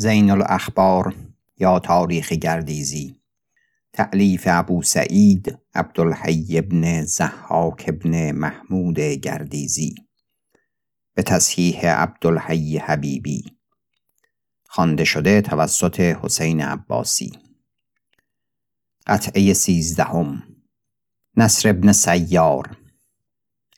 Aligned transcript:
زین 0.00 0.30
الاخبار 0.30 1.14
یا 1.56 1.78
تاریخ 1.78 2.32
گردیزی. 2.32 3.20
تعلیف 3.92 4.42
ابو 4.50 4.82
سعید 4.82 5.58
عبدالحی 5.74 6.58
ابن 6.58 7.04
زحاک 7.04 7.84
ابن 7.88 8.32
محمود 8.32 9.00
گردیزی. 9.00 9.94
به 11.14 11.22
تصحیح 11.22 11.86
عبدالحی 11.86 12.78
حبیبی. 12.78 13.44
خوانده 14.64 15.04
شده 15.04 15.40
توسط 15.40 16.00
حسین 16.00 16.60
عباسی. 16.60 17.32
قطعه 19.06 19.52
سیزدهم. 19.52 20.42
نصر 21.36 21.68
ابن 21.68 21.92
سیار. 21.92 22.79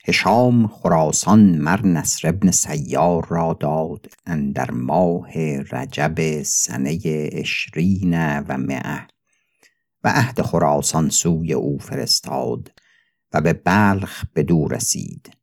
هشام 0.05 0.67
خراسان 0.67 1.57
مر 1.57 1.85
نصر 1.85 2.29
ابن 2.29 2.51
سیار 2.51 3.27
را 3.29 3.57
داد 3.59 4.05
اندر 4.25 4.71
ماه 4.71 5.31
رجب 5.71 6.43
سنه 6.43 6.99
اشرین 7.31 8.39
و 8.39 8.57
مئه 8.57 9.07
و 10.03 10.09
عهد 10.15 10.41
خراسان 10.41 11.09
سوی 11.09 11.53
او 11.53 11.77
فرستاد 11.77 12.71
و 13.33 13.41
به 13.41 13.53
بلخ 13.53 14.25
بدو 14.35 14.67
رسید 14.67 15.37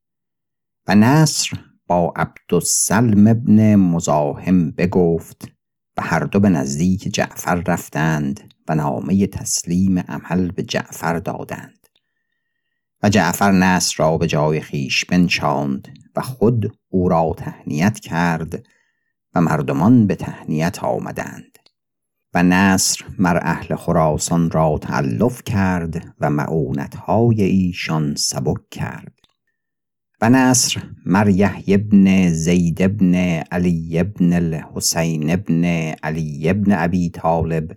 و 0.86 0.94
نصر 0.94 1.58
با 1.86 2.12
عبدالسلم 2.16 3.26
ابن 3.26 3.74
مزاحم 3.74 4.70
بگفت 4.70 5.48
و 5.96 6.02
هر 6.02 6.20
دو 6.20 6.40
به 6.40 6.48
نزدیک 6.48 7.14
جعفر 7.14 7.54
رفتند 7.66 8.54
و 8.68 8.74
نامه 8.74 9.26
تسلیم 9.26 9.98
عمل 9.98 10.50
به 10.50 10.62
جعفر 10.62 11.18
دادند. 11.18 11.79
و 13.02 13.08
جعفر 13.08 13.52
نصر 13.52 13.94
را 13.98 14.18
به 14.18 14.26
جای 14.26 14.60
خیش 14.60 15.04
بنشاند 15.04 15.88
و 16.16 16.20
خود 16.20 16.76
او 16.88 17.08
را 17.08 17.34
تهنیت 17.36 17.98
کرد 17.98 18.64
و 19.34 19.40
مردمان 19.40 20.06
به 20.06 20.14
تهنیت 20.14 20.84
آمدند. 20.84 21.58
و 22.34 22.42
نصر 22.42 23.04
مر 23.18 23.38
اهل 23.42 23.76
خراسان 23.76 24.50
را 24.50 24.78
تعلف 24.82 25.42
کرد 25.42 26.14
و 26.20 26.30
معونتهای 26.30 27.42
ایشان 27.42 28.14
سبک 28.14 28.68
کرد. 28.70 29.14
و 30.20 30.30
نصر 30.30 30.82
مر 31.06 31.28
یحیی 31.28 31.76
بن 31.76 32.32
زید 32.32 32.96
بن 32.96 33.14
علی 33.50 34.02
بن 34.02 34.32
الحسین 34.32 35.36
بن 35.36 35.64
علی 36.02 36.52
بن 36.52 36.72
ابی 36.72 37.10
طالب 37.10 37.72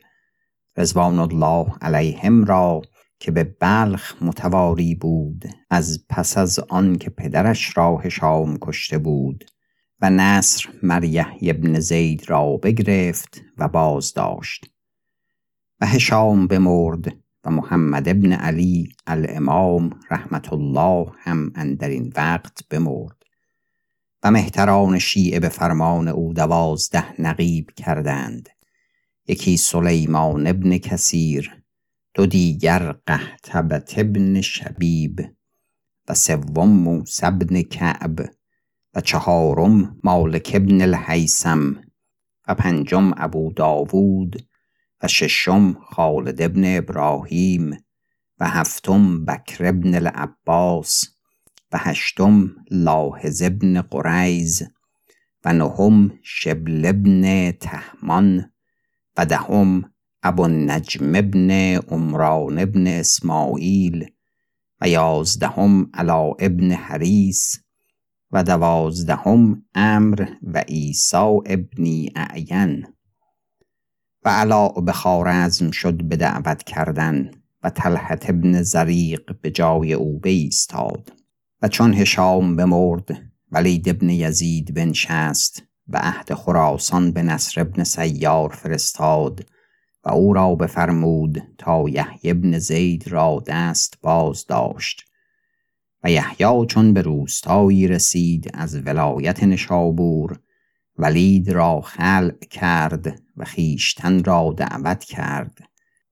رضوان 0.77 1.19
الله 1.19 1.65
علیهم 1.81 2.45
را 2.45 2.81
که 3.23 3.31
به 3.31 3.43
بلخ 3.43 4.23
متواری 4.23 4.95
بود 4.95 5.45
از 5.69 6.05
پس 6.09 6.37
از 6.37 6.59
آن 6.59 6.95
که 6.95 7.09
پدرش 7.09 7.77
را 7.77 7.97
هشام 7.97 8.57
کشته 8.61 8.97
بود 8.97 9.43
و 10.01 10.09
نصر 10.09 10.69
مر 10.83 11.03
یحیی 11.03 11.53
بن 11.53 11.79
زید 11.79 12.29
را 12.29 12.57
بگرفت 12.57 13.41
و 13.57 13.67
باز 13.67 14.13
داشت 14.13 14.65
و 15.81 15.85
هشام 15.85 16.47
بمرد 16.47 17.13
و 17.43 17.51
محمد 17.51 18.09
ابن 18.09 18.31
علی 18.31 18.89
الامام 19.07 19.99
رحمت 20.11 20.53
الله 20.53 21.11
هم 21.17 21.51
اندر 21.55 21.89
این 21.89 22.13
وقت 22.15 22.67
بمرد. 22.69 23.17
و 24.23 24.31
مهتران 24.31 24.99
شیعه 24.99 25.39
به 25.39 25.49
فرمان 25.49 26.07
او 26.07 26.33
دوازده 26.33 27.21
نقیب 27.21 27.71
کردند. 27.75 28.49
یکی 29.27 29.57
سلیمان 29.57 30.47
ابن 30.47 30.77
کثیر 30.77 31.62
دو 32.15 32.25
دیگر 32.25 32.91
قهتبت 32.91 33.93
ابن 33.97 34.41
شبیب 34.41 35.35
و 36.07 36.13
سوم 36.13 36.69
موسی 36.69 37.25
ابن 37.25 37.61
کعب 37.61 38.19
و 38.93 39.01
چهارم 39.01 39.99
مالک 40.03 40.51
ابن 40.53 40.81
الحیسم 40.81 41.81
و 42.47 42.55
پنجم 42.55 43.13
ابو 43.17 43.53
داوود 43.53 44.47
و 45.03 45.07
ششم 45.07 45.73
خالد 45.73 46.41
ابن 46.41 46.77
ابراهیم 46.77 47.77
و 48.39 48.49
هفتم 48.49 49.25
بکر 49.25 49.65
ابن 49.65 49.95
العباس 49.95 51.03
و 51.71 51.77
هشتم 51.77 52.55
لاحظ 52.71 53.41
ابن 53.41 53.81
قریز 53.81 54.63
و 55.45 55.53
نهم 55.53 56.19
شبل 56.23 56.85
ابن 56.85 57.51
تهمان 57.51 58.51
و 59.17 59.25
دهم 59.25 59.92
ابو 60.23 60.43
النجم 60.43 61.15
ابن 61.15 61.51
عمران 61.91 62.59
ابن 62.59 62.87
اسماعیل 62.87 64.11
و 64.81 64.87
یازدهم 64.87 65.89
علا 65.93 66.31
ابن 66.39 66.71
حریس 66.71 67.55
و 68.31 68.43
دوازدهم 68.43 69.63
امر 69.75 70.25
و 70.43 70.59
عیسی 70.59 71.39
ابنی 71.45 72.11
اعین. 72.15 72.85
و 74.25 74.29
علا 74.29 74.67
به 74.69 74.93
شد 75.71 76.03
به 76.03 76.15
دعوت 76.15 76.63
کردن 76.63 77.31
و 77.63 77.69
طلحت 77.69 78.29
ابن 78.29 78.61
زریق 78.61 79.41
به 79.41 79.51
جای 79.51 79.93
او 79.93 80.19
بایستاد 80.19 81.13
و 81.61 81.67
چون 81.67 81.93
هشام 81.93 82.55
بمرد 82.55 83.21
ولید 83.51 83.89
ابن 83.89 84.09
یزید 84.09 84.73
بنشست 84.73 85.63
و 85.87 85.97
عهد 85.97 86.33
خراسان 86.33 87.11
به 87.11 87.23
نصر 87.23 87.61
ابن 87.61 87.83
سیار 87.83 88.49
فرستاد 88.49 89.45
و 90.05 90.09
او 90.09 90.33
را 90.33 90.55
بفرمود 90.55 91.43
تا 91.57 91.89
یحیی 91.89 92.31
ابن 92.31 92.59
زید 92.59 93.07
را 93.07 93.43
دست 93.47 93.97
باز 94.01 94.45
داشت. 94.45 95.05
و 96.03 96.11
یحیی 96.11 96.65
چون 96.67 96.93
به 96.93 97.01
روستایی 97.01 97.87
رسید 97.87 98.51
از 98.53 98.75
ولایت 98.85 99.43
نشابور 99.43 100.39
ولید 100.97 101.49
را 101.49 101.81
خلع 101.81 102.45
کرد 102.51 103.21
و 103.37 103.45
خیشتن 103.45 104.23
را 104.23 104.53
دعوت 104.57 105.03
کرد 105.03 105.57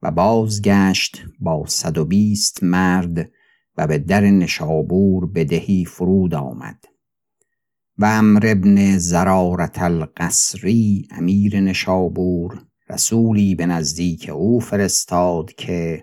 و 0.01 0.11
بازگشت 0.11 1.23
با 1.39 1.65
صد 1.67 1.97
و 1.97 2.05
بیست 2.05 2.63
مرد 2.63 3.31
و 3.77 3.87
به 3.87 3.97
در 3.97 4.21
نشابور 4.21 5.25
بدهی 5.25 5.85
فرود 5.85 6.35
آمد. 6.35 6.85
و 7.97 8.05
امر 8.05 8.45
ابن 8.47 8.97
زرارت 8.97 9.81
القصری 9.81 11.07
امیر 11.11 11.59
نشابور 11.59 12.65
رسولی 12.91 13.55
به 13.55 13.65
نزدیک 13.65 14.29
او 14.29 14.59
فرستاد 14.59 15.53
که 15.53 16.01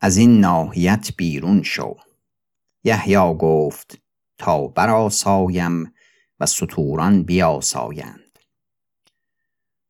از 0.00 0.16
این 0.16 0.40
ناحیت 0.40 1.10
بیرون 1.16 1.62
شو. 1.62 1.96
یحیی 2.84 3.34
گفت 3.38 3.98
تا 4.38 4.66
براسایم 4.66 5.92
و 6.40 6.46
ستوران 6.46 7.22
بیاسایند. 7.22 8.38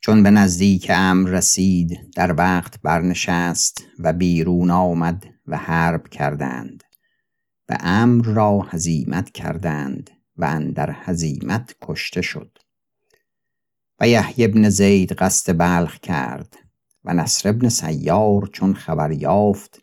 چون 0.00 0.22
به 0.22 0.30
نزدیک 0.30 0.86
امر 0.94 1.30
رسید 1.30 1.98
در 2.16 2.34
وقت 2.38 2.82
برنشست 2.82 3.84
و 3.98 4.12
بیرون 4.12 4.70
آمد 4.70 5.26
و 5.46 5.56
حرب 5.56 6.08
کردند. 6.08 6.84
و 7.68 7.76
امر 7.80 8.24
را 8.24 8.60
هزیمت 8.60 9.30
کردند 9.30 10.10
و 10.36 10.44
اندر 10.44 10.90
هزیمت 10.90 11.74
کشته 11.82 12.22
شد. 12.22 12.58
و 14.00 14.08
یحیی 14.08 14.44
ابن 14.44 14.68
زید 14.68 15.12
قصد 15.12 15.58
بلخ 15.58 15.98
کرد 15.98 16.54
و 17.04 17.14
نصر 17.14 17.48
ابن 17.48 17.68
سیار 17.68 18.46
چون 18.46 18.74
خبر 18.74 19.12
یافت 19.12 19.80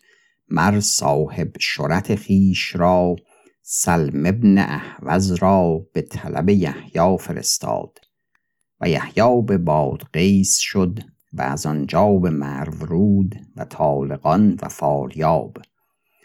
مر 0.50 0.79
صاحب 0.79 1.51
شرط 1.59 2.16
خیش 2.16 2.75
را 2.75 3.16
سلم 3.61 4.25
ابن 4.25 4.57
احوز 4.57 5.31
را 5.31 5.81
به 5.94 6.01
طلب 6.01 6.50
یحیی 6.50 7.17
فرستاد 7.19 8.00
و 8.81 8.89
یحیی 8.89 9.41
به 9.47 9.57
بادغیس 9.57 10.57
شد 10.57 11.00
و 11.33 11.41
از 11.41 11.66
آنجا 11.66 12.13
به 12.13 12.29
مرورود 12.29 13.35
و 13.56 13.66
طالقان 13.66 14.57
و 14.61 14.69
فاریاب 14.69 15.57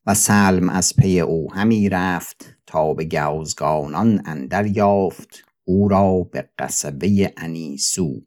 و 0.06 0.14
سلم 0.14 0.68
از 0.68 0.96
پی 0.96 1.20
او 1.20 1.54
همی 1.54 1.88
رفت 1.88 2.44
تا 2.66 2.94
به 2.94 3.04
گوزگانان 3.04 4.22
اندر 4.26 4.66
یافت 4.66 5.44
او 5.64 5.88
را 5.88 6.28
به 6.32 6.48
قصبه 6.58 7.34
انیسو 7.36 8.20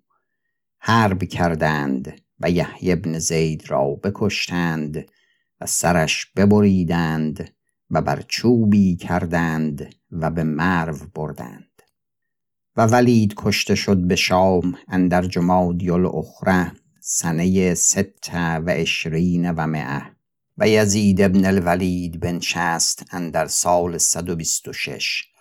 حرب 0.77 1.23
کردند 1.23 2.21
و 2.39 2.49
یحیی 2.49 2.91
ابن 2.91 3.19
زید 3.19 3.69
را 3.69 3.87
بکشتند 4.03 5.05
و 5.61 5.65
سرش 5.65 6.25
ببریدند 6.35 7.49
و 7.89 8.01
بر 8.01 8.23
چوبی 8.27 8.95
کردند 8.95 9.95
و 10.11 10.31
به 10.31 10.43
مرو 10.43 10.97
بردند. 11.15 11.81
و 12.75 12.85
ولید 12.85 13.33
کشته 13.37 13.75
شد 13.75 14.07
به 14.07 14.15
شام 14.15 14.77
اندر 14.87 15.21
جمادی 15.21 15.89
الاخره 15.89 16.71
سنه 17.01 17.73
ست 17.73 18.29
و 18.33 18.63
اشرین 18.67 19.51
و 19.51 19.67
مئه 19.67 20.01
و 20.57 20.67
یزید 20.67 21.21
ابن 21.21 21.45
الولید 21.45 22.19
بنشست 22.19 23.03
اندر 23.11 23.47
سال 23.47 23.97
صد 23.97 24.29
و 24.29 24.35
بیست 24.35 24.67
و 24.67 24.73
شش. 24.73 25.34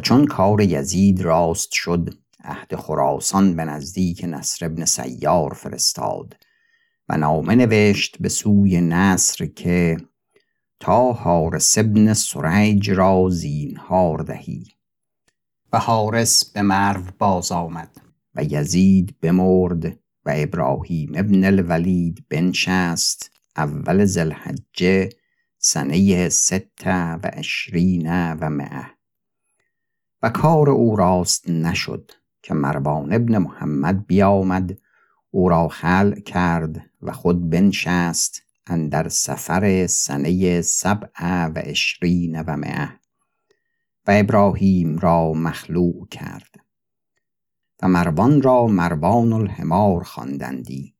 چون 0.00 0.26
کار 0.26 0.60
یزید 0.60 1.20
راست 1.20 1.72
شد 1.72 2.14
عهد 2.44 2.76
خراسان 2.76 3.56
به 3.56 3.64
نزدیک 3.64 4.24
نصر 4.28 4.66
ابن 4.66 4.84
سیار 4.84 5.54
فرستاد 5.54 6.36
و 7.08 7.16
نامه 7.16 7.54
نوشت 7.54 8.16
به 8.20 8.28
سوی 8.28 8.80
نصر 8.80 9.46
که 9.46 9.96
تا 10.80 11.12
حارس 11.12 11.78
ابن 11.78 12.14
سریج 12.14 12.90
را 12.90 13.28
زینهار 13.30 14.18
دهی. 14.18 14.64
و 15.72 15.78
حارس 15.78 16.44
به 16.44 16.62
مرو 16.62 17.02
باز 17.18 17.52
آمد 17.52 17.96
و 18.34 18.38
و 18.38 18.44
یزید 18.50 19.16
بمرد 19.20 19.86
و 20.24 20.32
ابراهیم 20.36 21.12
ابن 21.14 21.44
الولید 21.44 22.24
بنشست 22.28 23.30
اول 23.56 24.04
زلحجه 24.04 25.08
سنه 25.58 26.28
ست 26.28 26.86
و 26.86 27.30
عشرین 27.32 28.32
و 28.32 28.50
مئه. 28.50 28.97
و 30.22 30.30
کار 30.30 30.70
او 30.70 30.96
راست 30.96 31.50
نشد 31.50 32.10
که 32.42 32.54
مروان 32.54 33.12
ابن 33.12 33.38
محمد 33.38 34.06
بیامد. 34.06 34.78
او 35.30 35.48
را 35.48 35.68
خلع 35.68 36.20
کرد 36.20 36.90
و 37.02 37.12
خود 37.12 37.50
بنشست 37.50 38.42
اندر 38.66 39.08
سفر 39.08 39.86
سنه 39.86 40.62
سبع 40.62 41.46
و 41.46 41.58
عشرین 41.58 42.42
و 42.42 42.56
مئه 42.56 42.88
و 44.06 44.10
ابراهیم 44.10 44.98
را 44.98 45.32
مخلوع 45.32 46.08
کرد 46.10 46.54
و 47.82 47.88
مروان 47.88 48.42
را 48.42 48.66
مروان 48.66 49.32
الحمار 49.32 50.04
خواندندی 50.04 50.94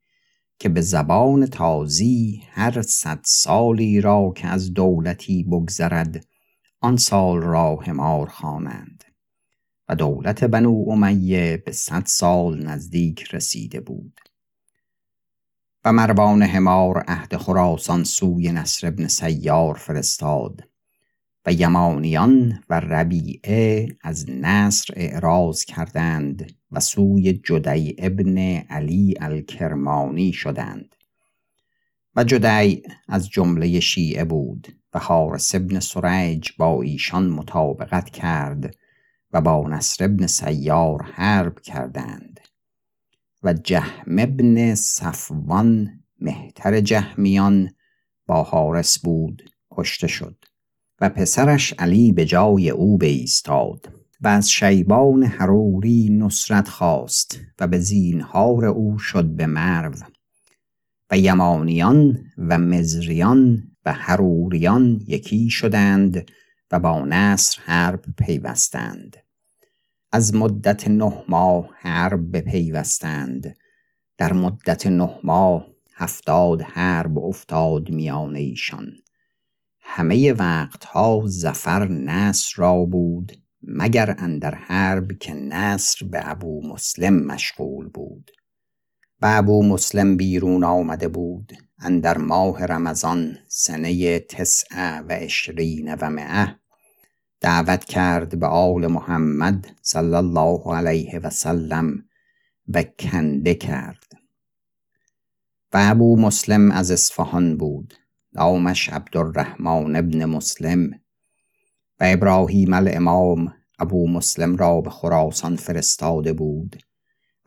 که 0.59 0.69
به 0.69 0.81
زبان 0.81 1.47
تازی 1.47 2.43
هر 2.51 2.83
صد 2.83 3.21
سالی 3.25 4.01
را 4.01 4.33
که 4.37 4.49
از 4.49 4.75
دولتی 4.75 5.45
بگذرد 5.45 6.27
آن 6.81 6.97
سال 6.97 7.43
را 7.43 7.77
حمار 7.77 8.27
خوانند. 8.27 8.98
و 9.89 9.95
دولت 9.95 10.45
بنو 10.45 10.85
امیه 10.89 11.63
به 11.67 11.73
صد 11.73 12.07
سال 12.07 12.67
نزدیک 12.67 13.35
رسیده 13.35 13.81
بود. 13.81 14.21
و 15.85 15.93
مروان 15.93 16.43
حمار 16.43 16.99
عهد 17.09 17.37
خراسان 17.37 18.05
سوی 18.05 18.53
نصر 18.53 18.87
ابن 18.87 19.09
سیار 19.09 19.75
فرستاد 19.75 20.69
و 21.47 21.53
یمانیان 21.53 22.63
و 22.71 22.81
ربیعه 22.81 23.89
از 24.01 24.31
نصر 24.31 24.95
اعراض 24.97 25.65
کردند 25.65 26.53
و 26.73 26.81
سوی 26.81 27.33
جدی 27.33 27.97
ابن 27.99 28.39
علی 28.71 29.15
الکرمانی 29.21 30.33
شدند. 30.33 30.95
و 32.17 32.25
جدی 32.25 32.83
از 33.09 33.29
جمله 33.29 33.81
شیعه 33.81 34.25
بود 34.25 34.69
و 34.95 34.99
حارس 34.99 35.55
ابن 35.55 35.81
سریج 35.81 36.49
با 36.59 36.83
ایشان 36.83 37.29
مطابقت 37.29 38.11
کرد 38.11 38.75
و 39.33 39.41
با 39.41 39.69
نصر 39.69 40.05
ابن 40.05 40.27
سیار 40.27 41.03
حرب 41.03 41.61
کردند 41.61 42.41
و 43.43 43.53
جهم 43.53 44.19
ابن 44.19 44.75
صفوان 44.75 46.01
مهتر 46.21 46.81
جهمیان 46.81 47.71
با 48.27 48.43
حارس 48.43 48.99
بود 48.99 49.51
کشته 49.71 50.07
شد 50.07 50.45
و 51.01 51.09
پسرش 51.09 51.73
علی 51.79 52.13
به 52.13 52.25
جای 52.25 52.71
او 52.71 52.99
بایستاد 52.99 53.93
و 54.21 54.29
از 54.29 54.51
شیبان 54.51 55.23
حروری 55.23 56.09
نصرت 56.13 56.69
خواست 56.69 57.41
و 57.59 57.67
به 57.67 57.79
زینهار 57.79 58.65
او 58.65 58.99
شد 58.99 59.25
به 59.25 59.47
مرو 59.47 59.95
و 61.11 61.19
یمانیان 61.19 62.25
و 62.39 62.59
مزریان 62.59 63.63
و 63.85 63.93
حروریان 63.93 65.01
یکی 65.07 65.51
شدند 65.51 66.31
و 66.71 66.81
با 66.81 67.05
نصر 67.05 67.61
حرب 67.65 68.05
پیوستند. 68.19 69.17
از 70.13 70.35
مدت 70.35 70.89
نه 70.89 71.25
ماه 71.29 71.71
حرب 71.75 72.37
بپیوستند. 72.37 73.57
در 74.19 74.33
مدت 74.33 74.87
نه 74.87 75.19
ماه 75.25 75.67
هفتاد 75.95 76.63
حرب 76.63 77.19
افتاد 77.19 77.91
میان 77.91 78.37
ایشان. 78.37 78.93
همه 79.81 80.33
وقتها 80.33 81.23
زفر 81.27 81.89
نصر 81.89 82.53
را 82.57 82.85
بود 82.85 83.33
مگر 83.63 84.15
اندر 84.19 84.55
حرب 84.55 85.19
که 85.19 85.35
نصر 85.35 86.07
به 86.07 86.31
ابو 86.31 86.69
مسلم 86.69 87.15
مشغول 87.15 87.89
بود. 87.89 88.31
و 89.23 89.27
ابو 89.39 89.63
مسلم 89.63 90.17
بیرون 90.17 90.65
آمده 90.65 91.09
بود. 91.09 91.53
اندر 91.81 92.19
ماه 92.19 92.65
رمضان 92.65 93.39
سنه 93.49 94.19
تسع 94.19 95.01
و 95.01 95.13
عشرین 95.13 95.95
و 95.95 96.11
مئه 96.11 96.57
دعوت 97.41 97.85
کرد 97.85 98.39
به 98.39 98.47
آل 98.47 98.87
محمد 98.87 99.67
صلی 99.83 100.15
الله 100.15 100.77
علیه 100.77 101.19
و 101.19 101.31
سلم 101.31 102.05
و 102.69 102.83
کنده 102.83 103.55
کرد. 103.55 104.05
و 105.73 105.79
ابو 105.81 106.17
مسلم 106.17 106.71
از 106.71 106.91
اصفهان 106.91 107.57
بود. 107.57 107.95
نامش 108.33 108.89
عبدالرحمن 108.89 109.97
ابن 109.97 110.25
مسلم 110.25 110.91
و 112.01 112.05
ابراهیم 112.07 112.73
الامام 112.73 113.55
ابو 113.79 114.09
مسلم 114.09 114.57
را 114.57 114.81
به 114.81 114.91
خراسان 114.91 115.57
فرستاده 115.57 116.33
بود. 116.33 116.83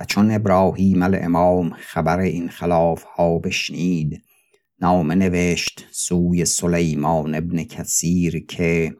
چون 0.05 0.31
ابراهیم 0.31 1.03
الامام 1.03 1.69
خبر 1.69 2.19
این 2.19 2.49
خلاف 2.49 3.03
ها 3.03 3.39
بشنید 3.39 4.23
نامه 4.81 5.15
نوشت 5.15 5.87
سوی 5.91 6.45
سلیمان 6.45 7.35
ابن 7.35 7.63
کثیر 7.63 8.45
که 8.45 8.95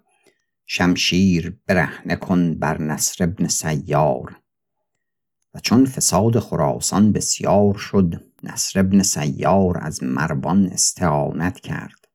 شمشیر 0.65 1.57
برهنه 1.68 2.15
کن 2.15 2.53
بر 2.53 2.81
نصر 2.81 3.24
ابن 3.24 3.48
سیار. 3.48 4.39
و 5.53 5.59
چون 5.59 5.86
فساد 5.86 6.39
خراسان 6.39 7.12
بسیار 7.12 7.74
شد 7.77 8.24
نصر 8.44 8.80
ابن 8.80 9.03
سیار 9.03 9.77
از 9.81 10.03
مروان 10.03 10.65
استعانت 10.65 11.59
کرد. 11.59 12.07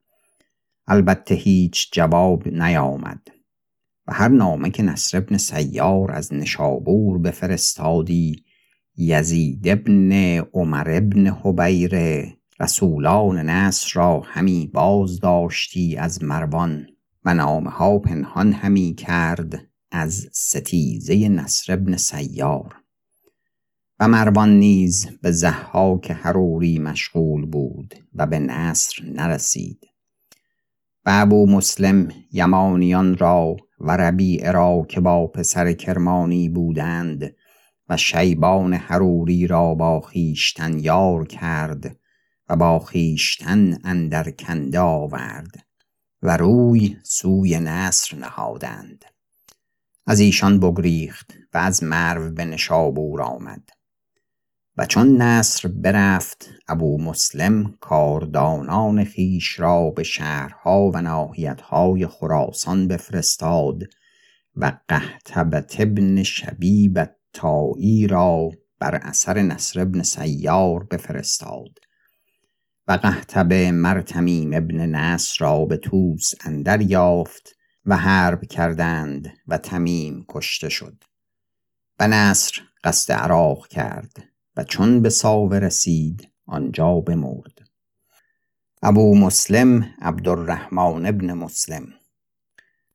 البته 0.87 1.35
هیچ 1.35 1.89
جواب 1.93 2.49
نیامد. 2.49 3.29
و 4.07 4.13
هر 4.13 4.29
نامه 4.29 4.71
که 4.71 4.83
نصر 4.83 5.19
ابن 5.19 5.37
سیار 5.37 6.13
از 6.13 6.35
نشابور 6.35 7.19
بفرستادی 7.19 8.46
یزید 8.97 9.69
ابن 9.69 10.13
عمر 10.39 10.91
ابن 10.91 11.27
حبیر 11.27 11.97
رسولان 12.61 13.39
نصر 13.39 13.91
را 13.95 14.21
همی 14.21 14.71
باز 14.75 15.21
داشتی 15.21 15.97
از 15.97 16.25
مروان 16.25 16.87
و 17.25 17.35
نامه 17.35 17.71
ها 17.71 17.99
پنهان 17.99 18.53
همی 18.53 18.95
کرد 18.95 19.67
از 19.91 20.29
ستیزه 20.33 21.29
نصر 21.29 21.73
ابن 21.73 21.97
سیار. 21.97 22.75
و 24.01 24.09
مروان 24.09 24.59
نیز 24.59 25.09
به 25.23 25.31
زحاک 25.31 26.11
حروری 26.11 26.79
مشغول 26.79 27.47
بود 27.47 27.95
و 28.15 28.27
به 28.27 28.39
نصر 28.39 29.03
نرسید. 29.05 29.87
و 31.07 31.11
ابو 31.13 31.47
مسلم 31.47 32.09
یمانیان 32.33 33.17
را 33.17 33.57
و 33.81 33.97
ربیع 33.97 34.51
را 34.51 34.87
که 34.89 35.01
با 35.01 35.27
پسر 35.27 35.73
کرمانی 35.73 36.49
بودند 36.49 37.35
و 37.89 37.97
شیبان 37.97 38.75
حروری 38.75 39.47
را 39.47 39.75
با 39.75 40.01
خیشتن 40.01 40.79
یار 40.79 41.27
کرد 41.27 41.97
و 42.49 42.57
با 42.57 42.79
خیشتن 42.79 43.79
اندر 43.85 44.31
کنده 44.31 44.81
آورد 44.81 45.67
و 46.23 46.37
روی 46.37 46.97
سوی 47.05 47.61
نصر 47.61 48.17
نهادند. 48.17 49.05
از 50.07 50.21
ایشان 50.21 50.61
بگریخت 50.61 51.33
و 51.55 51.59
از 51.59 51.83
مرو 51.83 52.31
به 52.31 52.45
نشابور 52.45 53.23
آمد. 53.23 53.71
و 54.77 54.87
چون 54.87 55.23
نصر 55.23 55.69
برفت 55.69 56.49
ابو 56.69 57.03
مسلم 57.03 57.75
کاردانان 57.81 59.05
خیش 59.05 59.61
را 59.61 59.91
به 59.91 60.03
شهرها 60.03 60.91
و 60.95 61.01
ناحیتهای 61.01 62.07
خراسان 62.07 62.89
بفرستاد 62.89 63.83
و 64.57 64.73
قهتبت 64.89 65.81
ابن 65.81 66.23
شبیب 66.23 66.99
تایی 67.37 68.07
را 68.07 68.51
بر 68.79 68.95
اثر 68.95 69.43
نصر 69.43 69.81
ابن 69.81 70.03
سیار 70.03 70.85
بفرستاد 70.85 71.79
و 72.89 72.93
قهتبه 72.93 73.71
مرتمیم 73.71 74.55
ابن 74.55 74.87
نصر 74.87 75.37
را 75.39 75.65
به 75.65 75.77
توس 75.77 76.33
اندر 76.45 76.81
یافت 76.81 77.57
و 77.85 77.97
حرب 77.97 78.45
کردند 78.45 79.33
و 79.47 79.59
تمیم 79.59 80.25
کشته 80.29 80.69
شد 80.69 81.05
و 82.01 82.09
نصر 82.09 82.53
قصد 82.85 83.13
عراق 83.13 83.67
کرد 83.67 84.25
و 84.57 84.65
چون 84.65 85.03
به 85.03 85.11
ساوه 85.11 85.59
رسید 85.59 86.29
آنجا 86.47 87.01
بمرد. 87.01 87.59
ابو 88.83 89.15
مسلم 89.19 89.95
عبدالرحمن 90.03 91.07
ابن 91.07 91.33
مسلم 91.33 91.87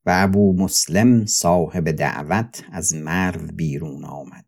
و 0.06 0.12
ابو 0.24 0.54
مسلم 0.54 1.26
صاحب 1.26 1.92
دعوت 1.92 2.64
از 2.72 2.96
مرو 2.96 3.48
بیرون 3.54 4.06
آمد 4.06 4.46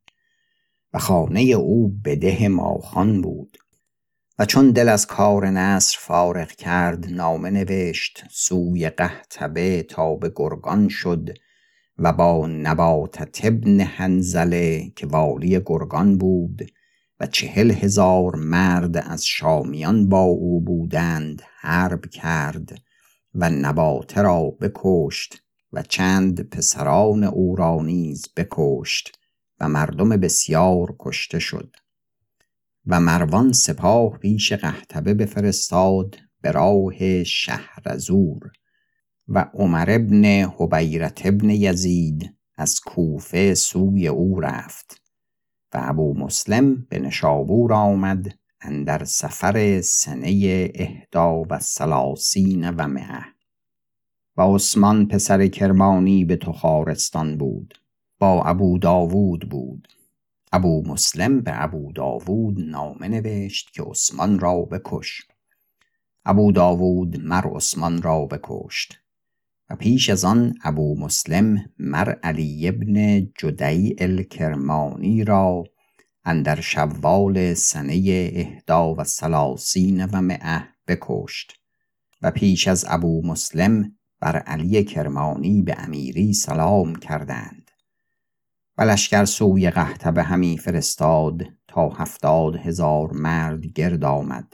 و 0.93 1.00
خانه 1.00 1.41
او 1.41 1.88
به 2.03 2.15
ده 2.15 2.48
ماخان 2.48 3.22
بود 3.22 3.57
و 4.39 4.45
چون 4.45 4.72
دل 4.72 4.89
از 4.89 5.07
کار 5.07 5.50
نصر 5.50 5.98
فارغ 6.00 6.51
کرد 6.51 7.10
نامه 7.10 7.50
نوشت 7.50 8.24
سوی 8.31 8.89
قهتبه 8.89 9.83
تا 9.83 10.15
به 10.15 10.31
گرگان 10.36 10.88
شد 10.88 11.29
و 11.98 12.13
با 12.13 12.48
نباتت 12.48 13.45
ابن 13.45 13.79
هنزله 13.79 14.91
که 14.95 15.07
والی 15.07 15.60
گرگان 15.65 16.17
بود 16.17 16.72
و 17.19 17.27
چهل 17.27 17.72
هزار 17.72 18.36
مرد 18.36 18.98
از 18.98 19.25
شامیان 19.25 20.10
با 20.10 20.22
او 20.22 20.62
بودند 20.62 21.41
حرب 21.60 22.05
کرد 22.05 22.81
و 23.36 23.50
نباته 23.50 24.22
را 24.22 24.43
بکشت 24.62 25.42
و 25.74 25.82
چند 25.82 26.50
پسران 26.50 27.24
او 27.24 27.56
را 27.56 27.82
نیز 27.82 28.25
بکشت 28.38 29.20
و 29.60 29.70
مردم 29.70 30.10
بسیار 30.10 30.96
کشته 31.00 31.39
شد. 31.39 31.75
و 32.86 33.00
مروان 33.00 33.51
سپاه 33.51 34.18
پیش 34.18 34.53
قحطبه 34.53 35.13
بفرستاد 35.13 36.18
به 36.42 36.51
راه 36.51 37.24
شهرزور 37.24 38.51
و 39.27 39.46
عمر 39.53 39.86
ابن 39.89 40.25
حبیرت 40.25 41.25
ابن 41.25 41.50
یزید 41.50 42.36
از 42.58 42.80
کوفه 42.80 43.53
سوی 43.53 44.08
او 44.08 44.39
رفت 44.39 45.01
و 45.74 45.80
ابو 45.82 46.13
مسلم 46.13 46.86
به 46.89 47.00
نشابور 47.00 47.74
آمد 47.74 48.27
اندر 48.62 49.03
سفر 49.03 49.82
سنه 49.82 50.72
اهدا 50.75 51.44
و 51.50 51.60
سلاسین 51.60 52.70
و 52.70 52.88
مه 52.88 53.32
و 54.37 54.41
عثمان 54.41 55.07
پسر 55.07 55.47
کرمانی 55.47 56.25
به 56.25 56.35
تخارستان 56.35 57.37
بود 57.37 57.73
با 58.19 58.43
ابو 58.43 58.77
داوود 58.77 59.49
بود. 59.49 59.87
ابو 60.51 60.83
مسلم 60.87 61.41
به 61.41 61.63
ابو 61.63 61.91
داوود 61.91 62.59
نامه 62.59 63.07
نوشت 63.07 63.73
که 63.73 63.83
عثمان 63.83 64.39
را 64.39 64.61
بکش. 64.61 65.21
ابو 66.25 66.51
داوود 66.51 67.21
مر 67.21 67.47
عثمان 67.55 68.01
را 68.01 68.25
بکشت. 68.25 68.99
و 69.69 69.75
پیش 69.75 70.09
از 70.09 70.25
آن 70.25 70.53
ابو 70.63 70.99
مسلم 70.99 71.65
مر 71.79 72.11
علی 72.23 72.67
ابن 72.67 73.25
جدی 73.37 73.95
الکرمانی 73.97 75.23
را 75.23 75.63
اندر 76.25 76.61
شوال 76.61 77.53
سنه 77.53 78.31
اهدا 78.35 78.95
و 78.95 79.03
سلاسین 79.03 80.05
و 80.05 80.21
مئه 80.21 80.63
بکشت. 80.87 81.53
و 82.21 82.31
پیش 82.31 82.67
از 82.67 82.85
ابو 82.87 83.21
مسلم 83.27 83.95
بر 84.24 84.38
علی 84.38 84.84
کرمانی 84.84 85.62
به 85.62 85.75
امیری 85.77 86.34
سلام 86.34 86.96
کردند 86.96 87.72
و 88.77 88.82
لشکر 88.82 89.25
سوی 89.25 89.70
قحطبه 89.70 90.24
همی 90.24 90.58
فرستاد 90.58 91.44
تا 91.68 91.89
هفتاد 91.89 92.56
هزار 92.56 93.12
مرد 93.13 93.65
گرد 93.65 94.03
آمد. 94.03 94.53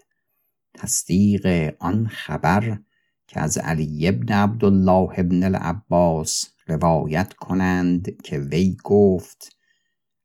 تصدیق 0.74 1.76
آن 1.80 2.08
خبر 2.08 2.80
که 3.28 3.40
از 3.40 3.58
علی 3.58 4.08
ابن 4.08 4.34
عبدالله 4.34 5.10
ابن 5.18 5.44
العباس 5.44 6.46
روایت 6.68 7.34
کنند 7.34 8.22
که 8.24 8.40
وی 8.40 8.78
گفت 8.84 9.58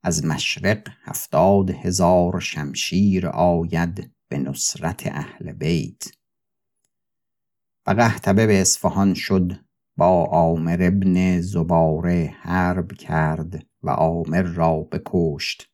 از 0.02 0.24
مشرق 0.24 0.88
هفتاد 1.02 1.70
هزار 1.70 2.40
شمشیر 2.40 3.26
آید 3.26 4.10
به 4.28 4.38
نصرت 4.38 5.06
اهل 5.06 5.52
بیت. 5.52 6.04
و 7.86 7.90
قحطبه 7.90 8.46
به 8.46 8.60
اصفهان 8.60 9.14
شد 9.14 9.52
با 9.96 10.24
عامر 10.24 10.78
ابن 10.80 11.40
زباره 11.40 12.34
حرب 12.40 12.92
کرد 12.92 13.66
و 13.82 13.90
عامر 13.90 14.42
را 14.42 14.76
بکشت 14.80 15.68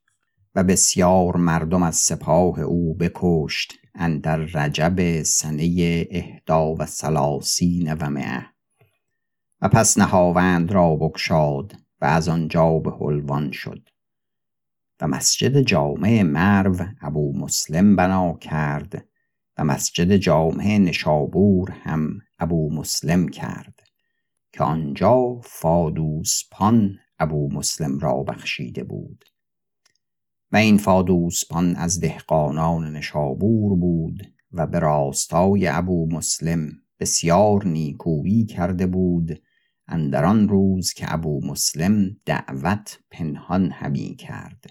و 0.55 0.63
بسیار 0.63 1.37
مردم 1.37 1.83
از 1.83 1.95
سپاه 1.95 2.59
او 2.59 2.93
بکشت 2.93 3.73
اندر 3.95 4.37
رجب 4.37 5.23
سنه 5.23 6.07
اهدا 6.11 6.75
و 6.75 6.85
سلاسین 6.85 7.93
و 7.93 8.09
مه 8.09 8.45
و 9.61 9.69
پس 9.69 9.97
نهاوند 9.97 10.71
را 10.71 10.95
بکشاد 10.95 11.75
و 12.01 12.05
از 12.05 12.29
آنجا 12.29 12.79
به 12.79 12.91
حلوان 12.91 13.51
شد. 13.51 13.89
و 15.01 15.07
مسجد 15.07 15.61
جامع 15.61 16.21
مرو 16.21 16.85
ابو 17.01 17.37
مسلم 17.37 17.95
بنا 17.95 18.33
کرد 18.33 19.05
مسجد 19.63 20.15
جامع 20.15 20.77
نشابور 20.77 21.71
هم 21.71 22.19
ابو 22.39 22.73
مسلم 22.73 23.27
کرد 23.27 23.79
که 24.51 24.63
آنجا 24.63 25.39
فادوسپان 25.43 26.99
ابو 27.19 27.49
مسلم 27.53 27.99
را 27.99 28.23
بخشیده 28.23 28.83
بود. 28.83 29.25
و 30.51 30.57
این 30.57 30.77
فادوسپان 30.77 31.75
از 31.75 31.99
دهقانان 31.99 32.93
نشابور 32.93 33.75
بود 33.75 34.33
و 34.51 34.67
به 34.67 34.79
راستای 34.79 35.67
ابو 35.67 36.09
مسلم 36.11 36.71
بسیار 36.99 37.67
نیکویی 37.67 38.45
کرده 38.45 38.87
بود. 38.87 39.41
اندر 39.87 40.25
آن 40.25 40.49
روز 40.49 40.93
که 40.93 41.13
ابو 41.13 41.45
مسلم 41.45 42.17
دعوت 42.25 42.99
پنهان 43.11 43.71
همی 43.71 44.15
کرد. 44.15 44.65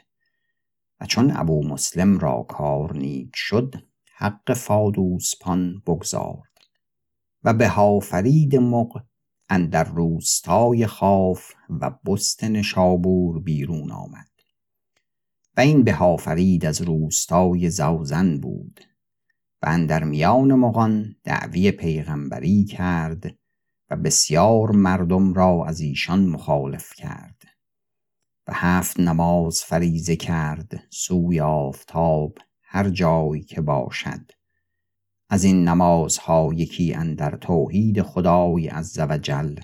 و 1.00 1.06
چون 1.06 1.32
ابو 1.37 1.68
مسلم 1.68 2.18
را 2.18 2.42
کار 2.42 2.97
نیک 2.97 3.30
شد 3.35 3.75
حق 4.20 4.54
فادوسپان 4.54 5.82
بگذارد 5.86 6.52
و 7.44 7.54
به 7.54 7.68
هافرید 7.68 8.56
مغ 8.56 9.02
اندر 9.48 9.84
روستای 9.84 10.86
خاف 10.86 11.52
و 11.80 11.90
بست 11.90 12.44
نشابور 12.44 13.40
بیرون 13.40 13.90
آمد 13.90 14.30
و 15.56 15.60
این 15.60 15.84
به 15.84 15.92
هافرید 15.92 16.66
از 16.66 16.82
روستای 16.82 17.70
زوزن 17.70 18.40
بود 18.40 18.80
و 19.62 19.66
اندر 19.68 20.04
میان 20.04 20.54
مغان 20.54 21.16
دعوی 21.24 21.70
پیغمبری 21.70 22.64
کرد 22.64 23.36
و 23.90 23.96
بسیار 23.96 24.70
مردم 24.70 25.34
را 25.34 25.64
از 25.66 25.80
ایشان 25.80 26.26
مخالف 26.26 26.94
کرد 26.94 27.42
و 28.46 28.52
هفت 28.54 29.00
نماز 29.00 29.64
فریزه 29.64 30.16
کرد 30.16 30.84
سوی 30.90 31.40
آفتاب 31.40 32.38
هر 32.72 32.90
جای 32.90 33.40
که 33.40 33.60
باشد. 33.60 34.30
از 35.28 35.44
این 35.44 35.68
نمازها 35.68 36.50
یکی 36.54 36.94
اندر 36.94 37.36
توحید 37.36 38.02
خدای 38.02 38.68
عز 38.68 38.98
و 38.98 39.18
جل 39.18 39.56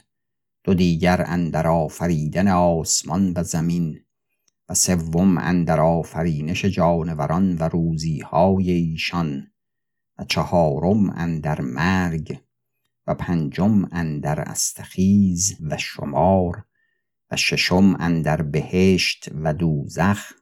دو 0.64 0.75
دیگر 0.75 1.25
اندر 1.26 1.66
آفریدن 1.66 2.48
آسمان 2.48 3.32
و 3.36 3.42
زمین 3.42 4.00
و 4.68 4.75
سوم 4.75 5.38
اندر 5.38 5.80
آفرینش 5.80 6.64
جانوران 6.64 7.56
و 7.56 7.62
روزیهای 7.62 8.70
ایشان 8.70 9.46
و 10.18 10.25
چهارم 10.25 11.10
اندر 11.10 11.60
مرگ 11.60 12.38
و 13.06 13.14
پنجم 13.14 13.88
اندر 13.92 14.40
استخیز 14.40 15.56
و 15.70 15.78
شمار 15.78 16.64
و 17.30 17.36
ششم 17.36 17.96
اندر 17.98 18.42
بهشت 18.42 19.28
و 19.34 19.54
دوزخ 19.54 20.32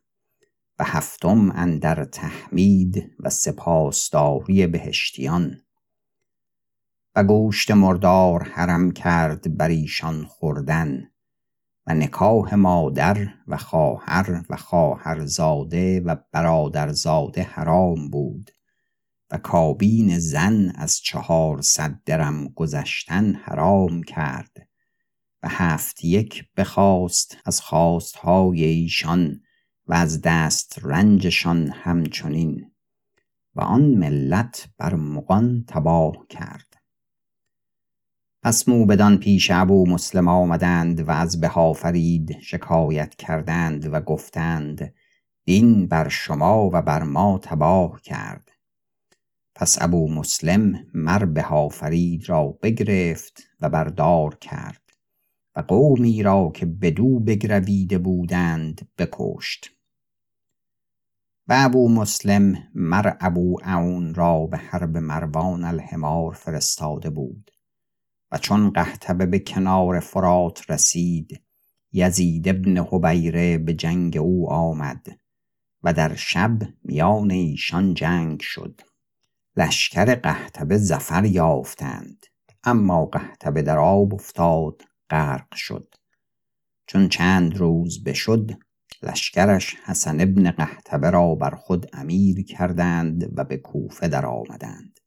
و 0.78 0.84
هفتم 0.84 1.50
اندر 1.50 2.04
تحمید 2.04 3.10
و 3.20 3.30
سپاسداری 3.30 4.66
بهشتیان. 4.66 5.60
و 7.16 7.24
گوشت 7.24 7.70
مردار 7.70 8.42
حرم 8.42 8.90
کرد 8.90 9.56
بر 9.56 9.68
ایشان 9.68 10.24
خوردن 10.24 11.10
و 11.86 11.94
نکاح 11.94 12.54
مادر 12.54 13.28
و 13.48 13.56
خواهر 13.56 14.42
و 14.50 14.56
خواهرزاده 14.56 16.00
و 16.00 16.16
برادرزاده 16.32 17.42
حرام 17.42 18.10
بود 18.10 18.50
و 19.30 19.38
کابین 19.38 20.18
زن 20.18 20.72
از 20.74 21.00
چهارصد 21.00 22.00
درم 22.04 22.48
گذشتن 22.48 23.34
حرام 23.34 24.02
کرد 24.02 24.68
و 25.42 25.48
هفت 25.48 26.04
یک 26.04 26.44
بخواست 26.56 27.36
از 27.44 27.60
خواستهای 27.60 28.64
ایشان 28.64 29.40
و 29.86 29.94
از 29.94 30.20
دست 30.22 30.78
رنجشان 30.82 31.70
همچنین 31.70 32.70
و 33.54 33.60
آن 33.60 33.82
ملت 33.82 34.68
بر 34.78 34.94
مغان 34.94 35.64
تباه 35.68 36.26
کرد. 36.28 36.74
پس 38.42 38.68
موبدان 38.68 39.18
پیش 39.18 39.50
ابو 39.50 39.86
مسلم 39.86 40.28
آمدند 40.28 41.08
و 41.08 41.10
از 41.10 41.40
بهافرید 41.40 42.40
شکایت 42.40 43.14
کردند 43.14 43.94
و 43.94 44.00
گفتند 44.00 44.94
دین 45.44 45.86
بر 45.86 46.08
شما 46.08 46.70
و 46.72 46.82
بر 46.82 47.02
ما 47.02 47.40
تباه 47.42 48.00
کرد. 48.00 48.50
پس 49.54 49.82
ابو 49.82 50.12
مسلم 50.12 50.86
مر 50.94 51.24
بهافرید 51.24 52.28
را 52.28 52.58
بگرفت 52.62 53.42
و 53.60 53.68
بردار 53.68 54.34
کرد 54.34 54.82
و 55.56 55.60
قومی 55.60 56.22
را 56.22 56.52
که 56.54 56.66
بدو 56.66 57.20
بگرویده 57.20 57.98
بودند 57.98 58.88
بکشت. 58.98 59.73
و 61.48 61.54
ابو 61.56 61.88
مسلم 61.88 62.54
مر 62.74 63.16
ابو 63.20 63.58
عون 63.64 64.14
را 64.14 64.46
به 64.46 64.56
حرب 64.56 64.96
مروان 64.96 65.64
الحمار 65.64 66.34
فرستاده 66.34 67.10
بود 67.10 67.50
و 68.32 68.38
چون 68.38 68.70
قحطبه 68.70 69.26
به 69.26 69.38
کنار 69.38 70.00
فرات 70.00 70.70
رسید 70.70 71.42
یزید 71.92 72.48
ابن 72.48 72.78
حبیره 72.78 73.58
به 73.58 73.74
جنگ 73.74 74.16
او 74.16 74.50
آمد 74.50 75.06
و 75.82 75.92
در 75.92 76.14
شب 76.14 76.58
میان 76.84 77.30
ایشان 77.30 77.94
جنگ 77.94 78.40
شد. 78.40 78.80
لشکر 79.56 80.14
قحطبه 80.14 80.78
زفر 80.78 81.24
یافتند 81.24 82.26
اما 82.64 83.06
قحطبه 83.06 83.62
در 83.62 83.78
آب 83.78 84.14
افتاد 84.14 84.82
غرق 85.10 85.54
شد. 85.54 85.94
چون 86.86 87.08
چند 87.08 87.56
روز 87.56 88.04
بشد 88.04 88.50
لشکرش 89.02 89.76
حسن 89.84 90.20
ابن 90.20 90.50
قحطبه 90.50 91.10
را 91.10 91.34
بر 91.34 91.50
خود 91.50 91.86
امیر 91.92 92.44
کردند 92.44 93.38
و 93.38 93.44
به 93.44 93.56
کوفه 93.56 94.08
در 94.08 94.26
آمدند 94.26 95.00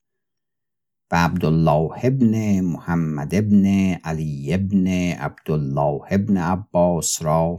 و 1.12 1.16
عبدالله 1.16 1.92
ابن 2.04 2.62
محمد 2.62 3.36
ابن 3.36 3.66
علی 4.04 4.54
ابن 4.54 4.88
عبدالله 5.12 6.02
ابن 6.10 6.38
عباس 6.38 7.22
را 7.22 7.58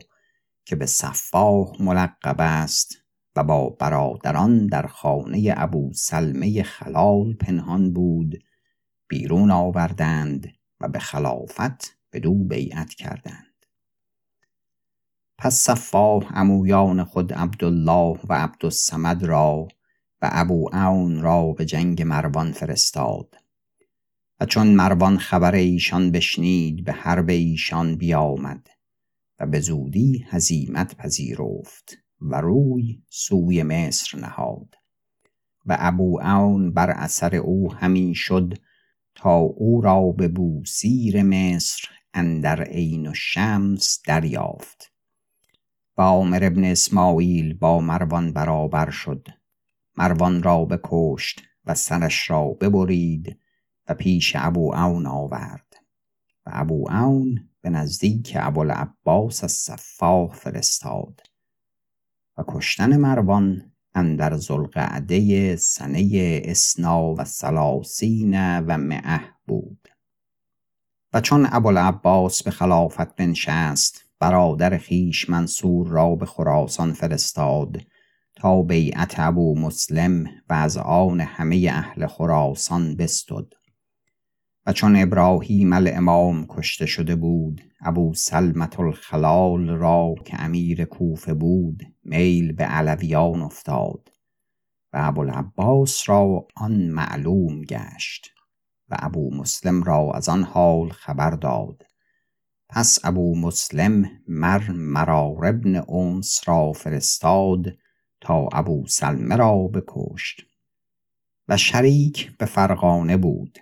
که 0.64 0.76
به 0.76 0.86
صفاح 0.86 1.82
ملقب 1.82 2.36
است 2.38 2.96
و 3.36 3.44
با 3.44 3.70
برادران 3.70 4.66
در 4.66 4.86
خانه 4.86 5.54
ابو 5.56 5.92
سلمه 5.94 6.62
خلال 6.62 7.34
پنهان 7.34 7.92
بود 7.92 8.44
بیرون 9.08 9.50
آوردند 9.50 10.52
و 10.80 10.88
به 10.88 10.98
خلافت 10.98 11.98
به 12.10 12.20
دو 12.20 12.34
بیعت 12.34 12.94
کردند. 12.94 13.47
پس 15.40 15.54
صفاح 15.54 16.30
امویان 16.34 17.04
خود 17.04 17.32
عبدالله 17.32 18.20
و 18.28 18.32
عبدالسمد 18.32 19.24
را 19.24 19.68
و 20.22 20.28
ابو 20.32 20.70
اون 20.72 21.20
را 21.20 21.52
به 21.52 21.64
جنگ 21.64 22.02
مروان 22.02 22.52
فرستاد. 22.52 23.34
و 24.40 24.46
چون 24.46 24.66
مروان 24.66 25.18
خبر 25.18 25.54
ایشان 25.54 26.10
بشنید 26.10 26.84
به 26.84 26.92
حرب 26.92 27.28
ایشان 27.28 27.96
بیامد 27.96 28.68
و 29.38 29.46
به 29.46 29.60
زودی 29.60 30.26
هزیمت 30.28 30.96
پذیرفت 30.96 31.98
و 32.20 32.40
روی 32.40 33.02
سوی 33.10 33.62
مصر 33.62 34.18
نهاد. 34.18 34.74
و 35.66 35.76
ابو 35.78 36.20
اون 36.20 36.72
بر 36.74 36.90
اثر 36.90 37.36
او 37.36 37.74
همین 37.74 38.14
شد 38.14 38.54
تا 39.14 39.36
او 39.36 39.80
را 39.80 40.02
به 40.12 40.28
بوسیر 40.28 41.22
مصر 41.22 41.88
اندر 42.14 42.62
عین 42.62 43.06
و 43.06 43.14
شمس 43.14 44.00
دریافت. 44.06 44.97
و 45.98 46.02
عامر 46.02 46.44
ابن 46.44 46.64
اسماعیل 46.64 47.54
با 47.54 47.80
مروان 47.80 48.32
برابر 48.32 48.90
شد. 48.90 49.28
مروان 49.96 50.42
را 50.42 50.64
بکشت 50.64 51.42
و 51.64 51.74
سرش 51.74 52.30
را 52.30 52.44
ببرید 52.48 53.40
و 53.88 53.94
پیش 53.94 54.32
ابو 54.36 54.74
اون 54.74 55.06
آورد. 55.06 55.74
و 56.46 56.50
ابو 56.52 56.90
اون 56.90 57.48
به 57.60 57.70
نزدیک 57.70 58.32
ابوالعباس 58.40 59.44
از 59.44 59.52
صفاح 59.52 60.34
فرستاد. 60.34 61.20
و 62.36 62.44
کشتن 62.48 62.96
مروان 62.96 63.72
اندر 63.94 64.36
زلقعده 64.36 65.56
سنه 65.56 66.42
اسنا 66.44 67.14
و 67.14 67.24
سلاسین 67.24 68.60
و 68.60 68.76
معه 68.76 69.20
بود. 69.46 69.88
و 71.12 71.20
چون 71.20 71.48
ابوالعباس 71.52 72.42
به 72.42 72.50
خلافت 72.50 73.16
بنشست 73.16 74.07
برادر 74.20 74.78
خیش 74.78 75.30
منصور 75.30 75.88
را 75.88 76.14
به 76.14 76.26
خراسان 76.26 76.92
فرستاد 76.92 77.80
تا 78.36 78.62
بیعت 78.62 79.14
ابو 79.18 79.58
مسلم 79.58 80.24
و 80.48 80.52
از 80.52 80.76
آن 80.76 81.20
همه 81.20 81.68
اهل 81.70 82.06
خراسان 82.06 82.96
بستد. 82.96 83.46
و 84.66 84.72
چون 84.72 84.96
ابراهیم 84.96 85.72
الامام 85.72 86.46
کشته 86.48 86.86
شده 86.86 87.16
بود 87.16 87.62
ابو 87.80 88.14
سلمت 88.14 88.80
الخلال 88.80 89.68
را 89.68 90.14
که 90.24 90.42
امیر 90.42 90.84
کوفه 90.84 91.34
بود 91.34 91.82
میل 92.04 92.52
به 92.52 92.64
علویان 92.64 93.42
افتاد 93.42 94.08
و 94.92 94.98
ابوالعباس 95.00 96.08
را 96.08 96.46
آن 96.56 96.72
معلوم 96.72 97.62
گشت 97.62 98.30
و 98.88 98.96
ابو 98.98 99.34
مسلم 99.34 99.82
را 99.82 100.12
از 100.14 100.28
آن 100.28 100.42
حال 100.42 100.88
خبر 100.88 101.30
داد. 101.30 101.87
پس 102.68 102.98
ابو 103.04 103.36
مسلم 103.36 104.10
مر 104.28 104.70
مرار 104.70 105.46
ابن 105.46 105.76
اونس 105.76 106.40
را 106.46 106.72
فرستاد 106.72 107.66
تا 108.20 108.48
ابو 108.52 108.84
سلمه 108.86 109.36
را 109.36 109.56
بکشت 109.56 110.42
و 111.48 111.56
شریک 111.56 112.36
به 112.36 112.46
فرغانه 112.46 113.16
بود. 113.16 113.58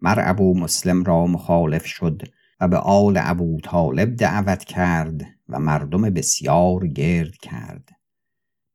مر 0.00 0.18
ابو 0.18 0.58
مسلم 0.58 1.04
را 1.04 1.26
مخالف 1.26 1.86
شد 1.86 2.22
و 2.60 2.68
به 2.68 2.76
آل 2.76 3.18
ابو 3.20 3.60
طالب 3.60 4.16
دعوت 4.16 4.64
کرد 4.64 5.22
و 5.48 5.60
مردم 5.60 6.02
بسیار 6.02 6.86
گرد 6.86 7.36
کرد. 7.36 7.88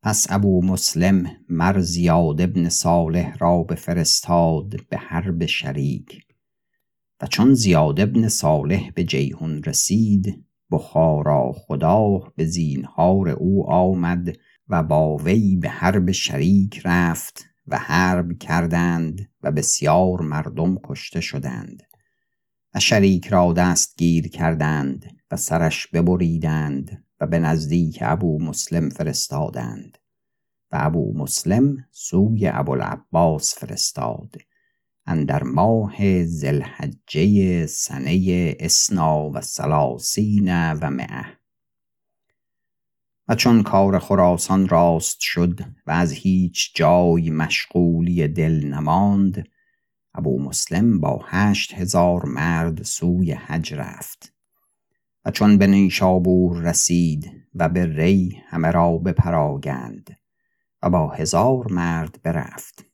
پس 0.03 0.27
ابو 0.29 0.65
مسلم 0.65 1.25
مر 1.49 1.79
زیاد 1.79 2.41
ابن 2.41 2.69
صالح 2.69 3.37
را 3.37 3.63
بفرستاد 3.63 4.73
به 4.89 4.97
حرب 4.97 5.45
شریک. 5.45 6.26
و 7.21 7.27
چون 7.27 7.53
زیاد 7.53 7.99
ابن 7.99 8.27
صالح 8.27 8.91
به 8.91 9.03
جیهون 9.03 9.63
رسید 9.63 10.45
بخارا 10.71 11.51
خدا 11.51 12.17
به 12.35 12.45
زینهار 12.45 13.29
او 13.29 13.69
آمد 13.69 14.37
و 14.69 14.83
با 14.83 15.17
وی 15.17 15.55
به 15.55 15.69
حرب 15.69 16.11
شریک 16.11 16.81
رفت 16.85 17.45
و 17.67 17.77
حرب 17.77 18.37
کردند 18.37 19.29
و 19.43 19.51
بسیار 19.51 20.21
مردم 20.21 20.77
کشته 20.83 21.21
شدند. 21.21 21.83
و 22.73 22.79
شریک 22.79 23.27
را 23.27 23.53
دستگیر 23.53 24.27
کردند 24.27 25.05
و 25.31 25.37
سرش 25.37 25.87
ببریدند 25.87 27.03
و 27.19 27.27
به 27.27 27.39
نزدیک 27.39 27.99
ابو 28.01 28.43
مسلم 28.43 28.89
فرستادند. 28.89 29.97
و 30.71 30.77
ابو 30.79 31.17
مسلم 31.17 31.85
سوی 31.91 32.47
ابوالعباس 32.53 33.55
فرستاد. 33.55 34.35
اندر 35.07 35.43
ماه 35.43 36.23
زلحجه 36.25 37.65
سنه 37.65 38.55
اسنا 38.59 39.29
و 39.29 39.41
سلاسین 39.41 40.73
و 40.73 40.89
معه 40.89 41.37
و 43.27 43.35
چون 43.35 43.63
کار 43.63 43.99
خراسان 43.99 44.67
راست 44.67 45.17
شد 45.19 45.59
و 45.87 45.91
از 45.91 46.11
هیچ 46.11 46.75
جای 46.75 47.29
مشغولی 47.29 48.27
دل 48.27 48.65
نماند 48.65 49.47
ابو 50.13 50.39
مسلم 50.39 50.99
با 50.99 51.25
هشت 51.25 51.73
هزار 51.73 52.25
مرد 52.25 52.83
سوی 52.83 53.31
حج 53.31 53.73
رفت. 53.73 54.33
و 55.25 55.31
چون 55.31 55.57
به 55.57 55.67
نیشابور 55.67 56.61
رسید 56.61 57.31
و 57.55 57.69
به 57.69 57.85
ری 57.85 58.41
همه 58.47 58.71
را 58.71 58.97
بپراگند 58.97 60.17
و 60.83 60.89
با 60.89 61.09
هزار 61.09 61.71
مرد 61.71 62.19
برفت. 62.23 62.86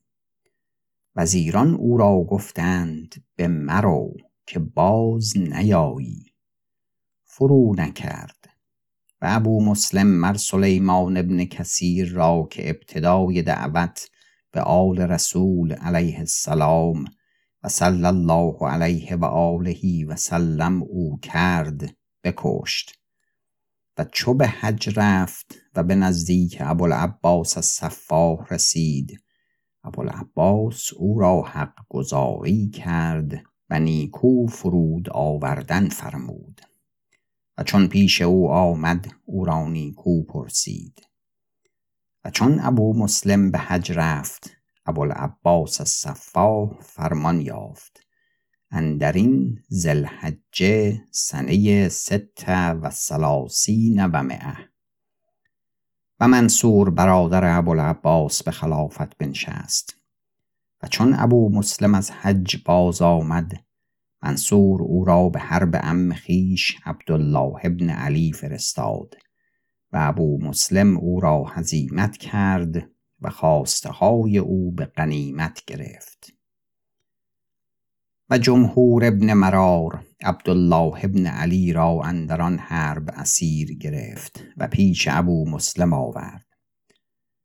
وزیران 1.16 1.74
او 1.74 1.96
را 1.96 2.24
گفتند 2.28 3.24
به 3.36 3.48
مرو 3.48 4.14
که 4.46 4.58
باز 4.58 5.38
نیایی. 5.38 6.34
فرو 7.24 7.74
نکرد 7.78 8.50
و 9.20 9.26
ابو 9.30 9.64
مسلم 9.64 10.06
مر 10.06 10.36
سلیمان 10.36 11.16
ابن 11.16 11.44
کثیر 11.44 12.12
را 12.12 12.48
که 12.50 12.70
ابتدای 12.70 13.42
دعوت 13.42 14.10
به 14.50 14.60
آل 14.60 15.00
رسول 15.00 15.72
علیه 15.72 16.18
السلام 16.18 17.04
و 17.62 17.68
صلی 17.68 18.04
الله 18.04 18.68
علیه 18.68 19.16
و 19.16 19.24
آله 19.24 20.06
و 20.06 20.16
سلم 20.16 20.82
او 20.82 21.18
کرد 21.22 21.96
بکشت 22.24 22.98
و 23.98 24.04
چو 24.12 24.34
به 24.34 24.46
حج 24.46 24.92
رفت 24.96 25.54
و 25.74 25.82
به 25.82 25.94
نزدیک 25.94 26.56
ابوالعباس 26.60 27.58
از 27.58 27.66
صفاح 27.66 28.46
رسید 28.50 29.23
ابوالعباس 29.84 30.92
او 30.96 31.18
را 31.18 31.42
حق 31.42 31.74
گذاری 31.88 32.70
کرد 32.70 33.42
و 33.70 33.80
نیکو 33.80 34.46
فرود 34.46 35.10
آوردن 35.10 35.88
فرمود 35.88 36.60
و 37.58 37.62
چون 37.62 37.86
پیش 37.88 38.22
او 38.22 38.50
آمد 38.50 39.12
او 39.24 39.44
را 39.44 39.68
نیکو 39.68 40.22
پرسید. 40.22 41.00
و 42.24 42.30
چون 42.30 42.60
ابو 42.60 42.94
مسلم 42.98 43.50
به 43.50 43.58
حج 43.58 43.92
رفت 43.92 44.50
ابوالعباس 44.86 45.80
از 45.80 45.88
صفا 45.88 46.66
فرمان 46.66 47.40
یافت. 47.40 48.00
اندرین 48.70 49.58
زلحجه 49.68 51.04
سنه 51.10 51.88
ست 51.88 52.48
و 52.48 52.90
سلاسین 52.90 54.06
و 54.06 54.22
مئه 54.22 54.73
و 56.20 56.28
منصور 56.28 56.90
برادر 56.90 57.58
ابوالعباس 57.58 58.42
به 58.42 58.50
خلافت 58.50 59.16
بنشست. 59.18 59.96
و 60.82 60.86
چون 60.86 61.14
ابو 61.18 61.50
مسلم 61.52 61.94
از 61.94 62.10
حج 62.10 62.62
باز 62.64 63.02
آمد 63.02 63.52
منصور 64.22 64.82
او 64.82 65.04
را 65.04 65.28
به 65.28 65.38
حرب 65.38 65.80
ام 65.82 66.12
خیش 66.12 66.76
عبدالله 66.84 67.54
ابن 67.64 67.90
علی 67.90 68.32
فرستاد 68.32 69.14
و 69.92 69.96
ابو 70.00 70.38
مسلم 70.42 70.96
او 70.96 71.20
را 71.20 71.44
هزیمت 71.44 72.16
کرد 72.16 72.90
و 73.20 73.30
خواسته 73.30 73.88
های 73.88 74.38
او 74.38 74.72
به 74.72 74.84
غنیمت 74.84 75.64
گرفت. 75.66 76.33
جمهور 78.38 79.04
ابن 79.04 79.32
مرار. 79.32 80.04
عبدالله 80.22 81.04
ابن 81.04 81.26
علی 81.26 81.72
را 81.72 82.02
اندران 82.04 82.58
حرب 82.58 83.10
اسیر 83.16 83.74
گرفت 83.74 84.44
و 84.56 84.68
پیش 84.68 85.08
ابو 85.10 85.50
مسلم 85.50 85.92
آورد. 85.92 86.46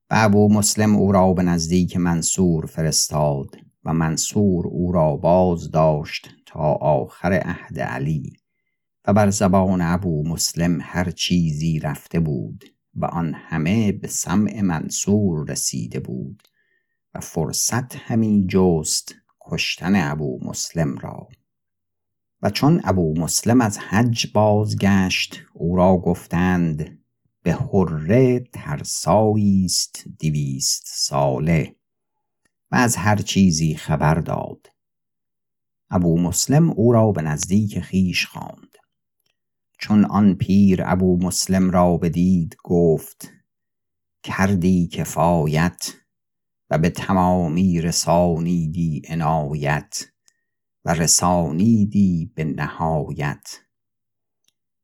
و 0.09 0.15
ابو 0.17 0.53
مسلم 0.53 0.95
او 0.95 1.11
را 1.11 1.33
به 1.33 1.43
نزدیک 1.43 1.97
منصور 1.97 2.65
فرستاد 2.65 3.47
و 3.83 3.93
منصور 3.93 4.67
او 4.67 4.91
را 4.91 5.15
باز 5.15 5.71
داشت 5.71 6.29
تا 6.45 6.73
آخر 6.81 7.33
عهد 7.33 7.79
علی. 7.79 8.33
و 9.07 9.13
بر 9.13 9.29
زبان 9.29 9.81
ابو 9.81 10.27
مسلم 10.27 10.79
هر 10.81 11.11
چیزی 11.11 11.79
رفته 11.79 12.19
بود 12.19 12.65
و 12.95 13.05
آن 13.05 13.33
همه 13.33 13.91
به 13.91 14.07
سمع 14.07 14.61
منصور 14.61 15.51
رسیده 15.51 15.99
بود 15.99 16.47
و 17.15 17.19
فرصت 17.19 17.95
همین 17.95 18.47
جست 18.47 19.15
کشتن 19.49 20.11
ابو 20.11 20.39
مسلم 20.43 20.97
را. 20.97 21.27
و 22.41 22.49
چون 22.49 22.81
ابو 22.83 23.19
مسلم 23.19 23.61
از 23.61 23.77
حج 23.77 24.31
بازگشت 24.33 25.39
او 25.53 25.75
را 25.75 25.97
گفتند 25.97 26.99
به 27.43 27.53
حره 27.53 28.39
ترسایی 28.39 29.65
است 29.65 30.83
ساله. 30.85 31.75
و 32.71 32.75
از 32.75 32.95
هر 32.95 33.15
چیزی 33.15 33.75
خبر 33.75 34.15
داد. 34.15 34.67
ابو 35.89 36.19
مسلم 36.19 36.69
او 36.69 36.91
را 36.91 37.11
به 37.11 37.21
نزدیک 37.21 37.79
خیش 37.79 38.25
خواند. 38.25 38.77
چون 39.79 40.05
آن 40.05 40.35
پیر 40.35 40.81
ابو 40.85 41.17
مسلم 41.21 41.71
را 41.71 41.97
بدید 41.97 42.57
گفت 42.63 43.31
کردی 44.23 44.87
کفایت 44.87 45.93
و 46.69 46.77
به 46.77 46.89
تمامی 46.89 47.81
رسانیدی 47.81 49.01
عنایت 49.09 50.05
و 50.85 50.93
رسانیدی 50.93 52.31
به 52.35 52.43
نهایت. 52.43 53.59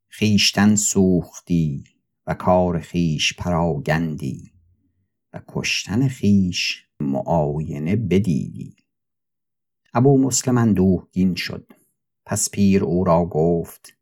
خیشتن 0.07 0.75
سوختی 0.75 1.83
و 2.27 2.33
کار 2.33 2.79
خیش 2.79 3.33
پراگندی 3.33 4.51
و 5.33 5.41
کشتن 5.47 6.07
خیش 6.07 6.85
معاینه 6.99 7.95
بدیدی. 7.95 8.75
ابو 9.93 10.17
مسلم 10.17 10.57
اندوهگین 10.57 11.35
شد. 11.35 11.71
پس 12.25 12.49
پیر 12.49 12.83
او 12.83 13.03
را 13.03 13.25
گفت 13.25 13.93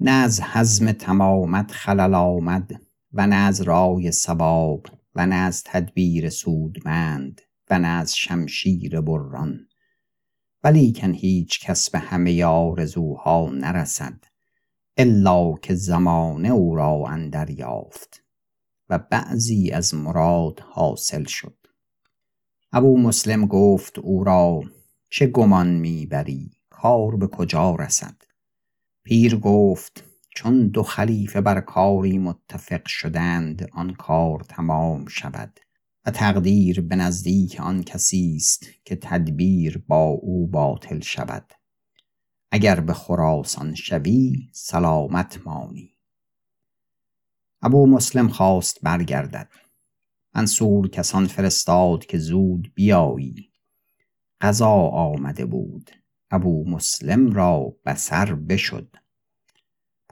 نه 0.00 0.10
از 0.10 0.40
حزم 0.40 0.92
تمامت 0.92 1.72
خلل 1.72 2.14
آمد 2.14 2.82
و 3.12 3.26
نه 3.26 3.36
از 3.36 3.60
رای 3.60 4.12
سباب 4.12 4.86
و 5.14 5.26
نه 5.26 5.34
از 5.34 5.62
تدبیر 5.64 6.30
سودمند 6.30 7.40
و 7.70 7.78
نه 7.78 7.88
از 7.88 8.16
شمشیر 8.16 9.00
بران. 9.00 9.68
ولیکن 10.64 11.14
هیچ 11.14 11.60
کس 11.60 11.90
به 11.90 11.98
همه 11.98 12.44
آرزوها 12.44 13.50
نرسد 13.50 14.24
الا 14.96 15.54
که 15.54 15.74
زمانه 15.74 16.48
او 16.48 16.76
را 16.76 17.04
اندر 17.08 17.50
یافت 17.50 18.24
و 18.88 18.98
بعضی 18.98 19.70
از 19.70 19.94
مراد 19.94 20.60
حاصل 20.60 21.24
شد. 21.24 21.56
ابو 22.72 22.98
مسلم 22.98 23.46
گفت 23.46 23.98
او 23.98 24.24
را 24.24 24.62
چه 25.10 25.26
گمان 25.26 25.68
می‌بری؟ 25.68 26.50
کار 26.70 27.16
به 27.16 27.26
کجا 27.26 27.74
رسد؟ 27.74 28.16
پیر 29.04 29.36
گفت 29.36 30.11
چون 30.34 30.68
دو 30.68 30.82
خلیفه 30.82 31.40
بر 31.40 31.60
کاری 31.60 32.18
متفق 32.18 32.86
شدند 32.86 33.68
آن 33.72 33.94
کار 33.94 34.40
تمام 34.40 35.06
شود 35.06 35.60
و 36.06 36.10
تقدیر 36.10 36.80
به 36.80 36.96
نزدیک 36.96 37.60
آن 37.60 37.82
کسی 37.82 38.34
است 38.36 38.66
که 38.84 38.96
تدبیر 38.96 39.84
با 39.88 40.04
او 40.04 40.46
باطل 40.46 41.00
شود. 41.00 41.52
اگر 42.50 42.80
به 42.80 42.92
خراسان 42.92 43.74
شوی 43.74 44.50
سلامت 44.52 45.46
مانی. 45.46 45.98
ابو 47.62 47.86
مسلم 47.86 48.28
خواست 48.28 48.78
برگردد. 48.82 49.48
منصور 50.34 50.88
کسان 50.88 51.26
فرستاد 51.26 52.06
که 52.06 52.18
زود 52.18 52.72
بیایی. 52.74 53.52
قضا 54.40 54.72
آمده 54.88 55.46
بود. 55.46 55.90
ابو 56.30 56.70
مسلم 56.70 57.32
را 57.32 57.76
بسر 57.86 58.34
بشد. 58.34 58.96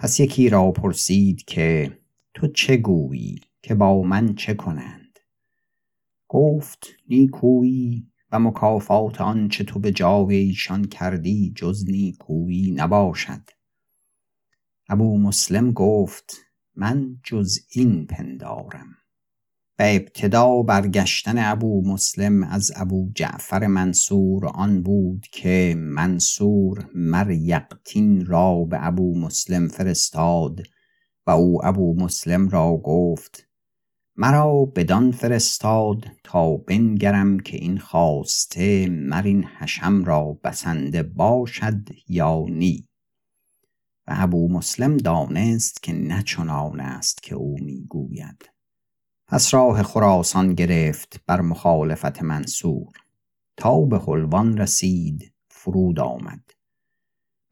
پس 0.00 0.20
یکی 0.20 0.48
را 0.48 0.70
پرسید 0.70 1.44
که 1.44 1.98
تو 2.34 2.46
چه 2.46 2.76
گویی؟ 2.76 3.40
که 3.62 3.74
با 3.74 4.02
من 4.02 4.34
چه 4.34 4.54
کنند؟ 4.54 5.18
گفت 6.28 6.86
نیکویی 7.08 8.06
و 8.32 8.38
مکافات 8.38 9.20
آنچه 9.20 9.64
تو 9.64 9.78
به 9.78 9.92
جای 9.92 10.36
ایشان 10.36 10.84
کردی 10.84 11.52
جز 11.56 11.84
نیکویی 11.88 12.70
نباشد. 12.70 13.50
ابو 14.88 15.18
مسلم 15.18 15.72
گفت 15.72 16.36
من 16.74 17.20
جز 17.24 17.58
این 17.70 18.06
پندارم. 18.06 18.99
و 19.80 19.82
ابتدا 19.82 20.62
برگشتن 20.62 21.34
ابو 21.38 21.82
مسلم 21.86 22.42
از 22.42 22.72
ابو 22.76 23.10
جعفر 23.14 23.66
منصور 23.66 24.46
آن 24.46 24.82
بود 24.82 25.26
که 25.32 25.74
منصور 25.78 26.88
مر 26.94 27.30
یقتین 27.30 28.26
را 28.26 28.64
به 28.64 28.86
ابو 28.86 29.18
مسلم 29.18 29.68
فرستاد 29.68 30.62
و 31.26 31.30
او 31.30 31.66
ابو 31.66 31.94
مسلم 31.94 32.48
را 32.48 32.76
گفت 32.76 33.48
مرا 34.16 34.64
بدان 34.64 35.12
فرستاد 35.12 36.06
تا 36.24 36.56
بنگرم 36.56 37.38
که 37.40 37.56
این 37.56 37.78
خواسته 37.78 38.88
مر 38.88 39.22
این 39.22 39.44
حشم 39.58 40.04
را 40.04 40.38
بسنده 40.44 41.02
باشد 41.02 41.88
یا 42.08 42.44
نی. 42.48 42.88
و 44.06 44.14
ابو 44.16 44.48
مسلم 44.52 44.96
دانست 44.96 45.82
که 45.82 45.92
نه 45.92 46.22
چنان 46.22 46.80
است 46.80 47.22
که 47.22 47.34
او 47.34 47.56
می‌گوید. 47.60 48.59
پس 49.30 49.54
راه 49.54 49.82
خراسان 49.82 50.54
گرفت 50.54 51.20
بر 51.26 51.40
مخالفت 51.40 52.22
منصور. 52.22 52.92
تا 53.56 53.80
به 53.80 53.98
حلوان 53.98 54.56
رسید 54.56 55.32
فرود 55.48 56.00
آمد. 56.00 56.50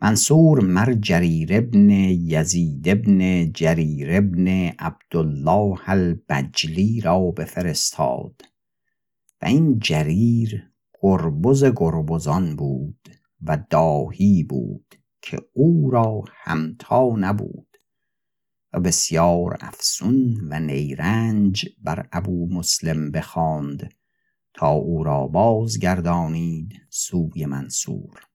منصور 0.03 0.65
مر 0.65 0.93
جریر 0.93 1.49
ابن 1.53 1.91
یزید 1.91 2.89
ابن 2.89 3.53
جریر 3.53 4.17
ابن 4.17 4.49
عبدالله 4.79 5.79
البجلی 5.87 7.01
را 7.01 7.21
بفرستاد. 7.31 8.43
و 9.43 9.47
این 9.47 9.79
جریر 9.79 10.71
گربز 11.03 11.65
گربزان 11.65 12.57
بود 12.57 13.09
و 13.43 13.59
داهی 13.71 14.43
بود 14.43 14.95
که 15.23 15.39
او 15.53 15.91
را 15.91 16.25
همتا 16.45 17.15
نبود. 17.17 17.68
و 18.73 18.81
بسیار 18.81 19.57
افسون 19.61 20.49
و 20.51 20.61
نیرنج 20.61 21.69
بر 21.85 22.09
ابو 22.13 22.49
مسلم 22.55 23.11
بخواند 23.11 23.95
تا 24.55 24.71
او 24.71 25.05
را 25.05 25.27
بازگردانید 25.27 26.73
سوی 26.91 27.47
منصور. 27.47 28.29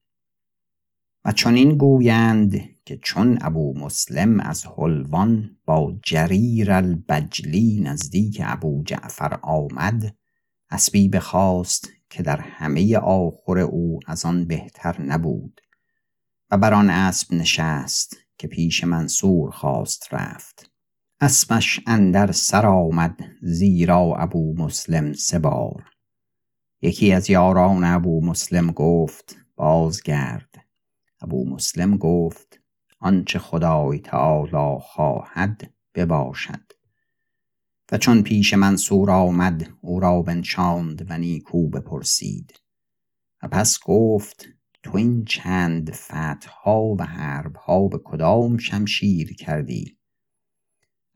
و 1.24 1.32
چنین 1.32 1.78
گویند 1.78 2.60
که 2.84 2.96
چون 2.96 3.38
ابو 3.40 3.78
مسلم 3.78 4.40
از 4.40 4.66
حلوان 4.66 5.56
با 5.64 5.98
جریر 6.02 6.72
البجلی 6.72 7.80
نزدیک 7.80 8.42
ابو 8.44 8.82
جعفر 8.86 9.38
آمد 9.42 10.16
اسبی 10.70 11.08
بخواست 11.08 11.88
که 12.10 12.22
در 12.22 12.40
همه 12.40 12.96
آخر 12.98 13.58
او 13.58 14.00
از 14.06 14.24
آن 14.24 14.44
بهتر 14.44 15.02
نبود 15.02 15.60
و 16.50 16.58
بر 16.58 16.74
آن 16.74 16.90
اسب 16.90 17.34
نشست. 17.34 18.16
که 18.38 18.48
پیش 18.48 18.84
منصور 18.84 19.50
خواست 19.50 20.14
رفت. 20.14 20.70
اسبش 21.20 21.80
اندر 21.86 22.32
سر 22.32 22.66
آمد 22.66 23.16
زیرا 23.42 24.14
ابو 24.18 24.54
مسلم 24.58 25.12
سه 25.12 25.38
یکی 26.82 27.12
از 27.12 27.30
یاران 27.30 27.84
ابو 27.84 28.24
مسلم 28.24 28.70
گفت 28.70 29.36
بازگرد. 29.56 30.54
ابو 31.20 31.50
مسلم 31.50 31.96
گفت 31.96 32.60
آنچه 33.00 33.38
خدای 33.38 33.98
تعالی 33.98 34.80
خواهد 34.80 35.74
بباشد. 35.94 36.72
و 37.92 37.98
چون 37.98 38.22
پیش 38.22 38.54
منصور 38.54 39.10
آمد 39.10 39.70
او 39.80 40.00
را 40.00 40.22
بنشاند 40.22 41.10
و 41.10 41.18
نیکو 41.18 41.68
بپرسید. 41.68 42.52
و 43.42 43.48
پس 43.48 43.78
گفت 43.84 44.46
تو 44.84 44.96
این 44.96 45.24
چند 45.24 45.92
فتحها 45.92 46.80
و 46.98 47.02
حربها 47.02 47.88
به 47.88 47.98
کدام 48.04 48.58
شمشیر 48.58 49.34
کردی؟ 49.34 49.98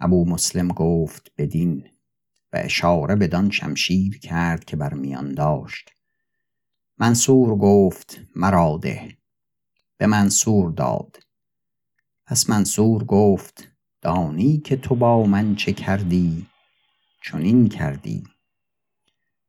ابو 0.01 0.25
مسلم 0.25 0.69
گفت 0.69 1.33
بدین 1.39 1.89
و 2.53 2.57
اشاره 2.65 3.17
بدان 3.17 3.51
شمشیر 3.51 4.19
کرد 4.19 4.65
که 4.65 4.77
بر 4.77 4.95
میان 4.95 5.35
داشت. 5.35 5.91
منصور 6.99 7.57
گفت 7.57 8.21
مرا 8.37 8.79
ده. 8.83 9.17
به 9.97 10.07
منصور 10.07 10.73
داد. 10.73 11.19
پس 12.27 12.51
منصور 12.51 13.05
گفت 13.05 13.69
دانی 14.01 14.59
که 14.59 14.77
تو 14.77 14.95
با 14.95 15.25
من 15.25 15.57
چه 15.57 15.73
کردی؟ 15.73 16.47
چنین 17.25 17.69
کردی. 17.69 18.25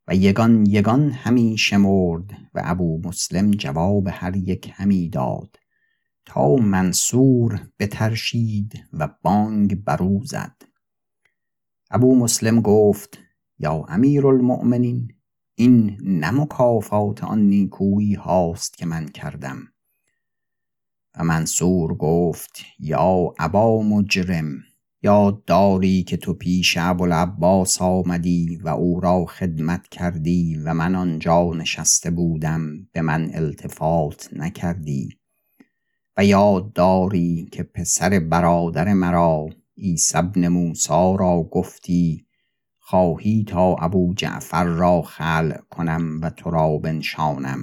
و 0.10 0.15
یگان 0.15 0.65
یگان 0.65 1.12
همی 1.12 1.58
شمرد 1.58 2.32
و 2.54 2.62
ابو 2.63 3.02
مسلم 3.04 3.52
جواب 3.52 4.08
هر 4.12 4.36
یک 4.36 4.72
همی 4.74 5.10
داد 5.10 5.56
تا 6.26 6.56
منصور 6.56 7.67
بترشید 7.80 8.84
و 8.93 9.10
بانگ 9.22 9.84
برو 9.84 10.26
زد. 10.26 10.62
ابو 11.91 12.15
مسلم 12.15 12.62
گفت 12.62 13.17
یا 13.60 13.86
امیر 13.88 14.28
المؤمنین 14.28 15.13
این 15.56 15.98
نه 16.02 16.32
مکافات 16.32 17.24
آن 17.24 17.39
نیکویی 17.39 18.13
هاست 18.13 18.78
که 18.78 18.86
من 18.86 19.06
کردم. 19.06 19.58
و 21.17 21.24
منصور 21.24 21.93
گفت 21.93 22.62
یا 22.80 23.34
ابا 23.39 23.82
مجرم 23.82 24.63
یاد 25.02 25.46
داری 25.46 26.04
که 26.04 26.18
تو 26.18 26.34
پیش 26.34 26.78
ابوالعباس 26.80 27.82
آمدی 27.82 28.60
و 28.64 28.70
او 28.70 29.00
را 29.00 29.26
خدمت 29.26 29.88
کردی 29.88 30.62
و 30.66 30.74
من 30.74 30.96
آنجا 30.96 31.52
نشسته 31.54 32.12
بودم 32.12 32.88
به 32.92 33.02
من 33.02 33.32
التفات 33.34 34.30
نکردی. 34.34 35.10
و 36.18 36.26
یاد 36.26 36.74
داری 36.74 37.50
که 37.52 37.64
پسر 37.64 38.20
برادر 38.20 38.94
مرا 38.94 39.50
عیسی 39.78 40.18
ابن 40.18 40.48
موسی 40.48 41.16
را 41.20 41.50
گفتی 41.52 42.26
خواهی 42.80 43.44
تا 43.44 43.76
ابو 43.76 44.14
جعفر 44.14 44.64
را 44.64 45.02
خلع 45.02 45.62
کنم 45.70 46.20
و 46.22 46.30
تو 46.30 46.50
را 46.50 46.78
بنشانم. 46.78 47.60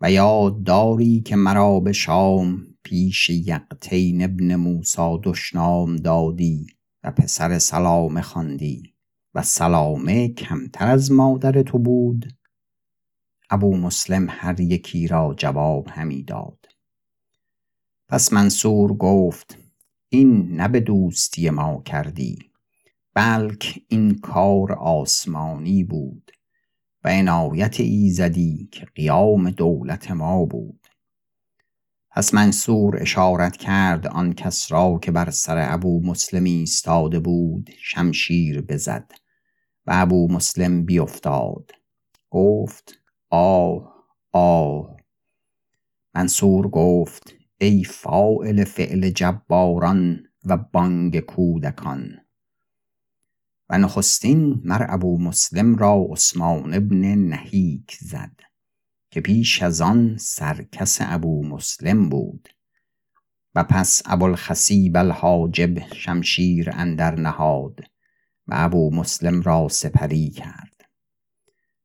و 0.00 0.10
یاد 0.10 0.62
داری 0.62 1.20
که 1.20 1.36
مرا 1.36 1.80
به 1.80 1.92
شام 1.92 2.69
پیش 2.82 3.30
یقتین 3.30 4.24
ابن 4.24 4.56
موسی 4.56 5.18
دشنام 5.22 5.96
دادی 5.96 6.66
و 7.04 7.10
پسر 7.10 7.58
سلامه 7.58 8.22
خواندی 8.22 8.94
و 9.34 9.42
سلامه 9.42 10.28
کمتر 10.28 10.88
از 10.88 11.12
مادر 11.12 11.62
تو 11.62 11.78
بود. 11.78 12.32
ابو 13.50 13.76
مسلم 13.76 14.26
هر 14.30 14.60
یکی 14.60 15.06
را 15.06 15.34
جواب 15.38 15.88
همی 15.88 16.22
داد. 16.22 16.66
پس 18.08 18.32
منصور 18.32 18.96
گفت 18.96 19.58
این 20.08 20.56
نه 20.56 20.68
به 20.68 20.80
دوستی 20.80 21.50
ما 21.50 21.82
کردی 21.82 22.38
بلک 23.14 23.82
این 23.88 24.18
کار 24.18 24.72
آسمانی 24.72 25.84
بود 25.84 26.30
و 27.04 27.08
عنایت 27.08 27.80
ایزدی 27.80 28.68
که 28.72 28.86
قیام 28.94 29.50
دولت 29.50 30.10
ما 30.10 30.44
بود. 30.44 30.79
پس 32.12 32.34
منصور 32.34 33.02
اشارت 33.02 33.56
کرد 33.56 34.06
آن 34.06 34.32
کس 34.32 34.72
را 34.72 34.98
که 35.02 35.12
بر 35.12 35.30
سر 35.30 35.72
ابو 35.72 36.00
مسلم 36.06 36.44
ایستاده 36.44 37.20
بود 37.20 37.70
شمشیر 37.82 38.60
بزد 38.60 39.12
و 39.86 39.90
ابو 39.94 40.28
مسلم 40.32 40.84
بیفتاد. 40.84 41.70
گفت 42.30 42.94
آه 43.30 43.94
آه. 44.32 44.96
منصور 46.14 46.68
گفت 46.68 47.34
ای 47.60 47.84
فاعل 47.84 48.64
فعل 48.64 49.10
جباران 49.10 50.22
و 50.44 50.56
بانگ 50.56 51.20
کودکان. 51.20 52.16
و 53.68 53.78
نخستین 53.78 54.60
مر 54.64 54.86
ابو 54.88 55.18
مسلم 55.18 55.76
را 55.76 56.06
عثمان 56.10 56.74
ابن 56.74 57.14
نهیک 57.14 57.98
زد. 58.00 58.49
که 59.10 59.20
پیش 59.20 59.62
از 59.62 59.80
آن 59.80 60.16
سرکس 60.16 60.98
ابو 61.00 61.46
مسلم 61.46 62.08
بود 62.08 62.48
و 63.54 63.64
پس 63.64 64.02
ابوالخصیب 64.06 64.96
الحاجب 64.96 65.92
شمشیر 65.94 66.70
اندر 66.72 67.14
نهاد 67.14 67.80
و 68.46 68.54
ابو 68.56 68.90
مسلم 68.94 69.42
را 69.42 69.68
سپری 69.68 70.30
کرد 70.30 70.80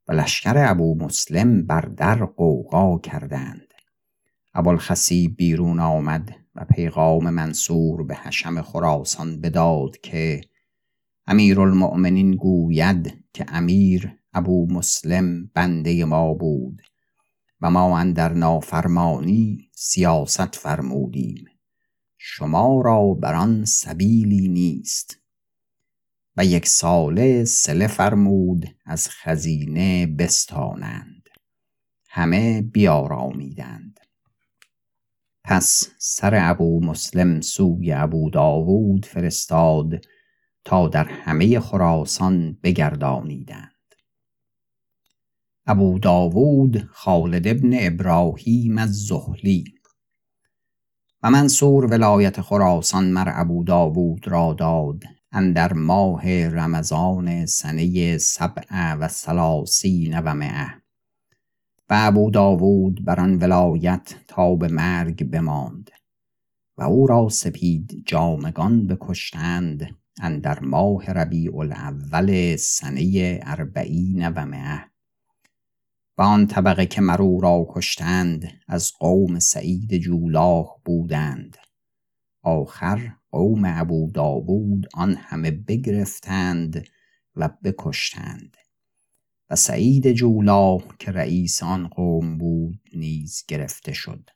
و 0.07 0.13
لشکر 0.13 0.53
ابو 0.57 0.95
مسلم 0.95 1.65
بر 1.65 1.81
در 1.81 2.25
قوقا 2.25 2.99
کردند. 2.99 3.73
ابوالخصیب 4.53 5.35
بیرون 5.37 5.79
آمد 5.79 6.35
و 6.55 6.65
پیغام 6.65 7.29
منصور 7.29 8.03
به 8.03 8.15
حشم 8.15 8.61
خراسان 8.61 9.41
بداد 9.41 9.97
که 9.97 10.41
امیرالمؤمنین 11.27 12.31
گوید 12.31 13.25
که 13.33 13.45
امیر 13.47 14.17
ابو 14.33 14.67
مسلم 14.73 15.51
بنده 15.53 16.05
ما 16.05 16.33
بود. 16.33 16.81
و 17.65 17.69
ما 17.69 17.99
اندر 17.99 18.33
نافرمانی 18.33 19.69
سیاست 19.75 20.55
فرمودیم. 20.55 21.45
شما 22.17 22.81
را 22.81 23.13
بر 23.13 23.35
آن 23.35 23.65
سبیلی 23.65 24.47
نیست. 24.47 25.17
و 26.37 26.45
یک 26.45 26.67
ساله 26.67 27.45
سله 27.45 27.87
فرمود 27.87 28.65
از 28.85 29.09
خزینه 29.09 30.07
بستانند. 30.07 31.29
همه 32.09 32.61
بیارامیدند. 32.61 33.99
پس 35.43 35.87
سر 35.97 36.49
ابو 36.51 36.85
مسلم 36.85 37.41
سوی 37.41 37.93
ابو 37.93 38.29
داود 38.29 39.05
فرستاد 39.05 40.05
تا 40.65 40.87
در 40.87 41.05
همه 41.05 41.59
خراسان 41.59 42.57
بگردانیدند. 42.63 43.74
ابو 45.67 45.99
داود 45.99 46.89
خالد 46.91 47.47
ابن 47.47 47.71
ابراهیم 47.73 48.77
از 48.77 48.89
زهلی 48.89 49.63
و 51.23 51.29
منصور 51.31 51.85
ولایت 51.85 52.41
خراسان 52.41 53.11
مر 53.11 53.31
ابو 53.35 53.63
داود 53.63 54.27
را 54.27 54.53
داد 54.53 55.03
اندر 55.31 55.73
ماه 55.73 56.47
رمضان 56.47 57.45
سنه 57.45 58.17
سبع 58.17 58.93
و 58.93 59.07
سلاسین 59.07 60.19
و 60.19 60.33
مئه. 60.33 60.67
و 61.89 61.93
ابو 62.07 62.31
داود 62.31 63.05
بر 63.05 63.19
آن 63.19 63.35
ولایت 63.35 64.15
تا 64.27 64.55
به 64.55 64.67
مرگ 64.67 65.29
بماند. 65.29 65.91
و 66.77 66.83
او 66.83 67.07
را 67.07 67.29
سپید 67.29 68.03
جامگان 68.05 68.87
بکشتند 68.87 69.95
اندر 70.21 70.59
ماه 70.59 71.11
ربیع 71.11 71.57
الاول 71.57 72.55
سنه 72.55 73.39
اربعین 73.43 74.29
و 74.29 74.45
مئه. 74.45 74.94
و 76.17 76.21
آن 76.21 76.47
طبقه 76.47 76.85
که 76.85 77.01
مرو 77.01 77.39
را 77.39 77.65
کشتند 77.69 78.47
از 78.67 78.93
قوم 78.99 79.39
سعید 79.39 79.97
جولاه 79.97 80.81
بودند. 80.85 81.57
آخر 82.41 83.15
قوم 83.31 83.61
ابو 83.65 84.11
داود 84.13 84.87
آن 84.93 85.15
همه 85.15 85.51
بگرفتند 85.51 86.87
و 87.35 87.49
بکشتند. 87.63 88.57
و 89.49 89.55
سعید 89.55 90.11
جولاه 90.11 90.83
که 90.99 91.11
رئیس 91.11 91.63
آن 91.63 91.87
قوم 91.87 92.37
بود 92.37 92.79
نیز 92.93 93.43
گرفته 93.47 93.93
شد 93.93 94.29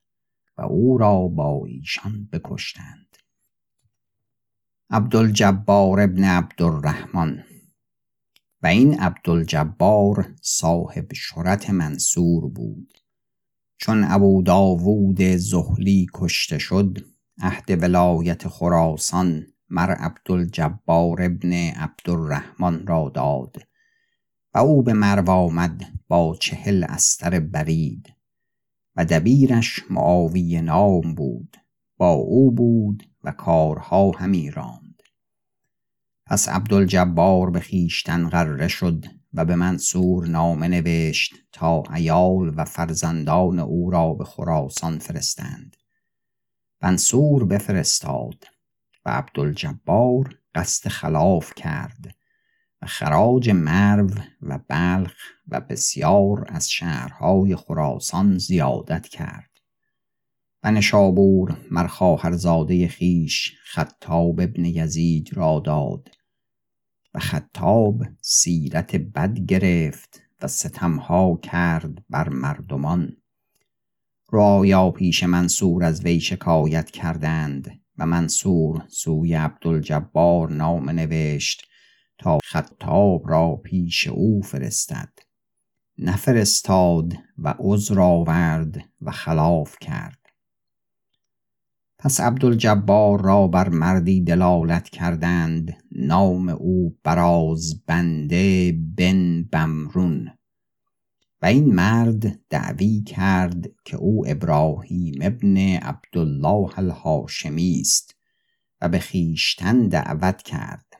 و 0.57 0.61
او 0.61 0.97
را 0.97 1.27
با 1.27 1.65
ایشان 1.65 2.29
بکشتند. 2.33 3.17
عبدالجبار 4.89 5.99
ابن 5.99 6.23
عبدالرحمن 6.23 7.43
و 8.63 8.67
این 8.67 8.99
عبدالجبار 8.99 10.35
صاحب 10.41 11.13
شرط 11.13 11.69
منصور 11.69 12.49
بود. 12.49 12.93
چون 13.77 14.03
ابو 14.03 14.41
داوود 14.41 15.21
زهلی 15.21 16.07
کشته 16.13 16.57
شد 16.57 16.97
عهد 17.41 17.83
ولایت 17.83 18.47
خراسان 18.47 19.45
مر 19.69 19.91
عبدالجبار 19.91 21.21
ابن 21.21 21.53
عبدالرحمن 21.53 22.87
را 22.87 23.11
داد 23.15 23.55
و 24.53 24.57
او 24.57 24.83
به 24.83 24.93
مرو 24.93 25.29
آمد 25.29 25.81
با 26.07 26.37
چهل 26.39 26.85
استر 26.89 27.39
برید 27.39 28.13
و 28.95 29.05
دبیرش 29.05 29.83
معاوی 29.89 30.61
نام 30.61 31.15
بود. 31.15 31.57
با 31.97 32.11
او 32.11 32.51
بود 32.51 33.09
و 33.23 33.31
کارها 33.31 34.11
همی 34.11 34.51
پس 36.29 36.49
عبدالجبار 36.49 37.49
به 37.49 37.59
خویشتن 37.59 38.29
غره 38.29 38.67
شد 38.67 39.05
و 39.33 39.45
به 39.45 39.55
منصور 39.55 40.27
نامه 40.27 40.67
نوشت 40.67 41.33
تا 41.51 41.83
عیال 41.89 42.53
و 42.55 42.65
فرزندان 42.65 43.59
او 43.59 43.91
را 43.91 44.13
به 44.13 44.23
خراسان 44.23 44.99
فرستند. 44.99 45.75
منصور 46.81 47.45
بفرستاد 47.45 48.43
و 49.05 49.09
عبدالجبار 49.09 50.37
قصد 50.55 50.89
خلاف 50.89 51.53
کرد 51.55 52.15
و 52.81 52.85
خراج 52.85 53.49
مرو 53.49 54.09
و 54.41 54.59
بلخ 54.67 55.15
و 55.47 55.61
بسیار 55.61 56.45
از 56.47 56.69
شهرهای 56.69 57.55
خراسان 57.55 58.37
زیادت 58.37 59.07
کرد. 59.07 59.49
و 60.63 60.71
نشابور 60.71 61.57
مر 61.71 61.87
خویش 62.97 63.55
خطاب 63.63 64.39
ابن 64.39 64.65
یزید 64.65 65.29
را 65.33 65.61
داد 65.65 66.18
و 67.13 67.19
خطاب 67.19 68.03
سیرت 68.21 68.95
بد 68.95 69.39
گرفت 69.39 70.21
و 70.41 70.47
ستمها 70.47 71.39
کرد 71.43 72.03
بر 72.09 72.29
مردمان. 72.29 73.17
رعایا 74.31 74.91
پیش 74.91 75.23
منصور 75.23 75.83
از 75.83 76.05
وی 76.05 76.19
شکایت 76.19 76.91
کردند 76.91 77.81
و 77.97 78.05
منصور 78.05 78.85
سوی 78.87 79.33
عبدالجبار 79.33 80.51
نامه 80.51 80.91
نوشت 80.91 81.67
تا 82.17 82.37
خطاب 82.45 83.29
را 83.29 83.55
پیش 83.55 84.07
او 84.07 84.41
فرستد. 84.41 85.09
نفرستاد 85.97 87.13
و 87.37 87.55
عذر 87.59 87.99
آورد 87.99 88.81
و 89.01 89.11
خلاف 89.11 89.75
کرد. 89.81 90.18
پس 92.01 92.19
عبدالجبار 92.19 93.21
را 93.21 93.47
بر 93.47 93.69
مردی 93.69 94.21
دلالت 94.21 94.89
کردند 94.89 95.77
نام 95.91 96.49
او 96.49 96.97
براز 97.03 97.83
بنده 97.85 98.71
بن 98.97 99.43
بمرون. 99.43 100.31
و 101.41 101.45
این 101.45 101.75
مرد 101.75 102.39
دعوی 102.49 103.01
کرد 103.01 103.65
که 103.85 103.97
او 103.97 104.23
ابراهیم 104.27 105.13
ابن 105.21 105.57
عبدالله 105.57 106.79
الهاشمی 106.79 107.77
است 107.81 108.15
و 108.81 108.89
به 108.89 108.99
خویشتن 108.99 109.88
دعوت 109.88 110.41
کرد. 110.41 110.93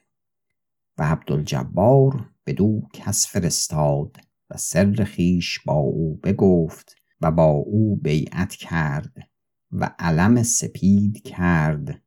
و 0.98 1.04
عبدالجبار 1.04 2.30
بدو 2.46 2.82
کس 2.94 3.28
فرستاد 3.28 4.18
و 4.50 4.58
سر 4.58 5.04
خیش 5.04 5.60
با 5.66 5.74
او 5.74 6.20
بگفت 6.24 6.96
و 7.22 7.32
با 7.32 7.46
او 7.46 7.96
بیعت 7.96 8.56
کرد. 8.56 9.29
و 9.72 9.92
علم 10.00 10.44
سپید 10.44 11.24
کرد 11.24 12.02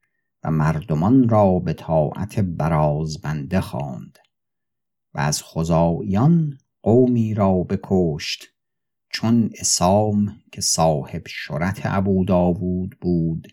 و 0.44 0.50
مردمان 0.50 1.28
را 1.28 1.58
به 1.58 1.72
طاعت 1.72 2.40
برازبنده 2.40 3.60
خواند 3.60 4.18
و 5.14 5.20
از 5.20 5.42
خزاعیان 5.42 6.58
قومی 6.82 7.34
را 7.34 7.54
بکشت 7.54 8.44
چون 9.08 9.50
اسام 9.58 10.36
که 10.52 10.60
صاحب 10.60 11.22
شرط 11.28 11.80
ابو 11.84 12.24
داوود 12.24 12.96
بود 13.00 13.48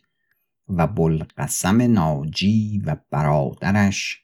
و 0.67 0.87
بلقسم 0.87 1.81
ناجی 1.81 2.81
و 2.85 2.97
برادرش 3.11 4.21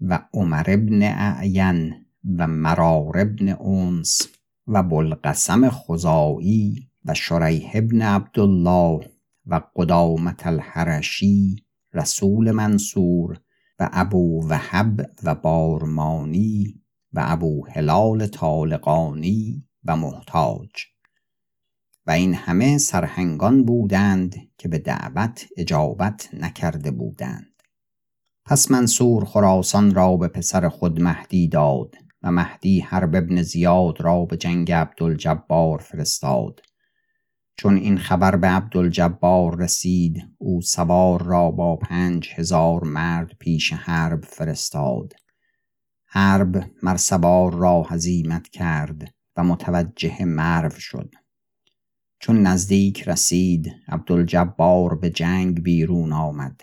و 0.00 0.28
عمر 0.34 0.64
ابن 0.68 1.02
اعین 1.02 1.94
و 2.38 2.46
مرار 2.46 3.18
ابن 3.18 3.48
اونس 3.48 4.28
و 4.66 4.82
بلقسم 4.82 5.70
خزائی 5.70 6.90
و 7.04 7.14
شریح 7.14 7.70
ابن 7.74 8.02
عبدالله 8.02 9.15
و 9.46 9.60
قدامت 9.76 10.46
الحرشی 10.46 11.56
رسول 11.94 12.50
منصور 12.50 13.40
و 13.78 13.88
ابو 13.92 14.48
وهب 14.48 15.10
و 15.22 15.34
بارمانی 15.34 16.82
و 17.12 17.20
ابو 17.24 17.66
هلال 17.66 18.26
طالقانی 18.26 19.68
و 19.84 19.96
محتاج. 19.96 20.70
و 22.06 22.10
این 22.10 22.34
همه 22.34 22.78
سرهنگان 22.78 23.64
بودند 23.64 24.36
که 24.58 24.68
به 24.68 24.78
دعوت 24.78 25.46
اجابت 25.56 26.28
نکرده 26.32 26.90
بودند. 26.90 27.62
پس 28.44 28.70
منصور 28.70 29.24
خراسان 29.24 29.94
را 29.94 30.16
به 30.16 30.28
پسر 30.28 30.68
خود 30.68 31.00
مهدی 31.00 31.48
داد 31.48 31.94
و 32.22 32.30
مهدی 32.32 32.80
حرب 32.80 33.14
ابن 33.14 33.42
زیاد 33.42 34.00
را 34.00 34.24
به 34.24 34.36
جنگ 34.36 34.72
عبدالجبار 34.72 35.78
فرستاد. 35.78 36.60
چون 37.58 37.76
این 37.76 37.98
خبر 37.98 38.36
به 38.36 38.46
عبدالجبار 38.46 39.56
رسید 39.58 40.22
او 40.38 40.60
سوار 40.60 41.22
را 41.22 41.50
با 41.50 41.76
پنج 41.76 42.30
هزار 42.34 42.84
مرد 42.84 43.32
پیش 43.38 43.72
حرب 43.72 44.24
فرستاد. 44.24 45.12
حرب 46.06 46.70
مرسبار 46.82 47.54
را 47.54 47.82
هزیمت 47.82 48.48
کرد 48.48 49.14
و 49.36 49.44
متوجه 49.44 50.24
مرو 50.24 50.70
شد. 50.70 51.14
چون 52.18 52.42
نزدیک 52.42 53.08
رسید 53.08 53.72
عبدالجبار 53.88 54.94
به 54.94 55.10
جنگ 55.10 55.62
بیرون 55.62 56.12
آمد 56.12 56.60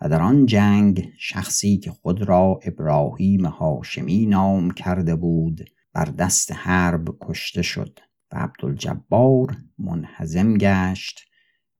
و 0.00 0.08
در 0.08 0.22
آن 0.22 0.46
جنگ 0.46 1.12
شخصی 1.18 1.78
که 1.78 1.90
خود 1.90 2.22
را 2.22 2.60
ابراهیم 2.62 3.46
هاشمی 3.46 4.26
نام 4.26 4.70
کرده 4.70 5.16
بود 5.16 5.70
بر 5.92 6.04
دست 6.04 6.52
حرب 6.52 7.04
کشته 7.20 7.62
شد. 7.62 7.98
عبدالجبار 8.36 9.56
منحزم 9.78 10.54
گشت 10.54 11.20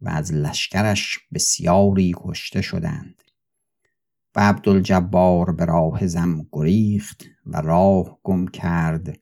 و 0.01 0.09
از 0.09 0.33
لشکرش 0.33 1.19
بسیاری 1.35 2.15
کشته 2.17 2.63
شدند. 2.63 3.23
و 4.37 4.41
عبدالجبار 4.41 5.53
به 5.53 5.65
راه 5.65 6.07
زم 6.07 6.47
گریخت 6.53 7.25
و 7.47 7.61
راه 7.61 8.19
گم 8.23 8.49
کرد 8.49 9.19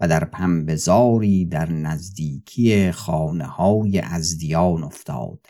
و 0.00 0.08
در 0.08 0.24
پنبزاری 0.24 1.44
در 1.44 1.72
نزدیکی 1.72 2.92
خانه 2.92 3.44
های 3.44 3.98
ازدیان 3.98 4.84
افتاد. 4.84 5.46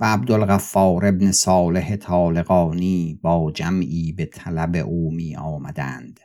و 0.00 0.04
عبدالغفار 0.04 1.06
ابن 1.06 1.32
صالح 1.32 1.96
طالقانی 1.96 3.18
با 3.22 3.52
جمعی 3.52 4.12
به 4.12 4.26
طلب 4.26 4.76
او 4.76 5.10
می 5.10 5.36
آمدند 5.36 6.20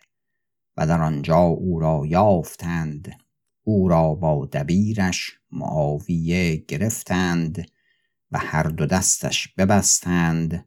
و 0.78 0.88
در 0.88 1.02
آنجا 1.02 1.39
او 1.39 1.80
را 1.80 2.04
یافتند 2.06 3.15
او 3.63 3.88
را 3.88 4.15
با 4.15 4.45
دبیرش 4.45 5.32
معاویه 5.52 6.56
گرفتند 6.56 7.65
و 8.32 8.38
هر 8.38 8.63
دو 8.63 8.86
دستش 8.86 9.47
ببستند 9.47 10.65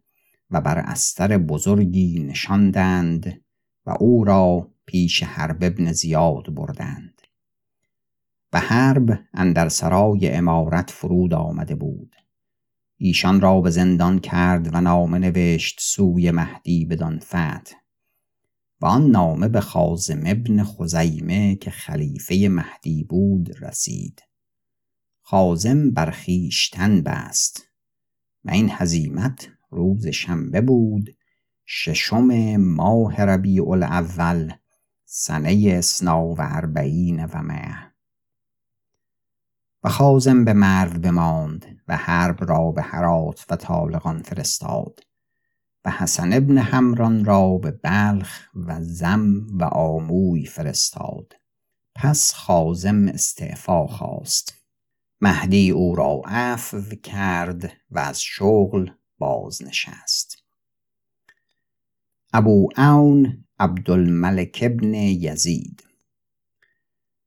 و 0.50 0.61
بر 0.61 0.78
استر 0.78 1.38
بزرگی 1.38 2.22
نشاندند 2.28 3.40
و 3.87 3.96
او 4.00 4.24
را 4.24 4.70
پیش 4.87 5.22
حرب 5.22 5.59
ابن 5.61 5.92
زیاد 5.92 6.54
بردند. 6.54 7.22
و 8.52 8.61
حرب 8.61 9.18
اندر 9.35 9.68
سرای 9.68 10.30
امارت 10.30 10.90
فرود 10.90 11.35
آمده 11.35 11.74
بود. 11.74 12.16
ایشان 12.96 13.40
را 13.40 13.61
به 13.61 13.70
زندان 13.70 14.18
کرد 14.18 14.74
و 14.74 14.80
نامه 14.80 15.18
نوشت 15.18 15.78
سوی 15.80 16.30
مهدی 16.30 16.85
بدان 16.85 17.18
فتح. 17.18 17.84
و 18.80 18.87
آن 18.87 19.10
نامه 19.10 19.48
به 19.48 19.60
خازم 19.60 20.22
ابن 20.26 20.64
خزیمه 20.64 21.56
که 21.56 21.70
خلیفه 21.70 22.48
مهدی 22.50 23.04
بود 23.04 23.62
رسید. 23.62 24.22
خازم 25.22 25.90
بر 25.90 26.10
خویشتن 26.10 27.02
بست 27.02 27.62
و 28.44 28.50
این 28.50 28.68
هزیمت 28.72 29.48
روز 29.70 30.06
شنبه 30.06 30.60
بود 30.60 31.16
ششم 31.66 32.56
ماه 32.56 33.22
ربیع 33.22 33.68
الاول 33.68 34.52
سنه 35.04 35.74
اسنا 35.78 36.26
و 36.26 36.37
اربعین 36.38 37.24
و 37.24 37.42
مه. 37.42 37.92
و 39.84 39.88
خازم 39.88 40.44
به 40.44 40.52
مرو 40.52 40.98
بماند 40.98 41.66
و 41.88 41.96
حرب 41.96 42.50
را 42.50 42.72
به 42.72 42.82
هرات 42.82 43.46
و 43.50 43.56
طالقان 43.56 44.22
فرستاد. 44.22 45.00
و 45.85 45.90
حسن 45.90 46.33
ابن 46.33 46.59
همران 46.59 47.25
را 47.25 47.59
به 47.59 47.70
بلخ 47.70 48.40
و 48.55 48.83
زم 48.83 49.47
و 49.61 49.64
آموی 49.64 50.47
فرستاد. 50.47 51.33
پس 51.94 52.33
خازم 52.33 53.09
استعفا 53.09 53.87
خواست. 53.87 54.55
مهدی 55.20 55.70
او 55.70 55.94
را 55.94 56.23
عفو 56.25 56.97
کرد 57.03 57.73
و 57.90 57.99
از 57.99 58.20
شغل 58.20 58.90
بازنشست. 59.18 60.37
ابو 62.33 62.68
عون 62.77 63.44
عبدالملک 63.59 64.59
ابن 64.62 64.94
یزید. 64.94 65.85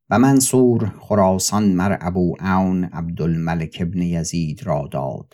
و 0.10 0.20
منصور 0.20 0.94
خراسان 1.00 1.72
مر 1.72 1.98
ابو 2.02 2.36
عون 2.40 2.84
عبدالملک 2.84 3.78
ابن 3.82 4.02
یزید 4.02 4.64
را 4.64 4.90
داد 4.92 5.34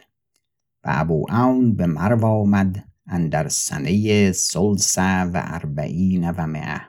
و 0.83 0.87
ابو 0.87 1.25
عون 1.29 1.75
به 1.75 1.85
مرو 1.85 2.25
آمد 2.25 2.92
اندر 3.07 3.47
سنه 3.47 4.31
سلس 4.31 4.97
و 4.97 5.31
اربعین 5.33 6.31
و 6.31 6.47
مئه 6.47 6.81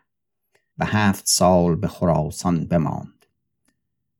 و 0.78 0.84
هفت 0.84 1.26
سال 1.26 1.76
به 1.76 1.88
خراسان 1.88 2.66
بماند 2.66 3.26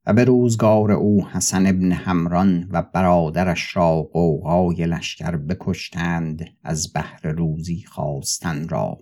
و 0.05 0.13
به 0.13 0.23
روزگار 0.23 0.91
او 0.91 1.27
حسن 1.27 1.67
ابن 1.67 1.91
همران 1.91 2.67
و 2.71 2.81
برادرش 2.81 3.75
را 3.75 4.01
قوقای 4.01 4.85
لشکر 4.85 5.37
بکشتند 5.37 6.45
از 6.63 6.93
بهر 6.93 7.27
روزی 7.27 7.83
خواستن 7.87 8.69
را 8.69 8.97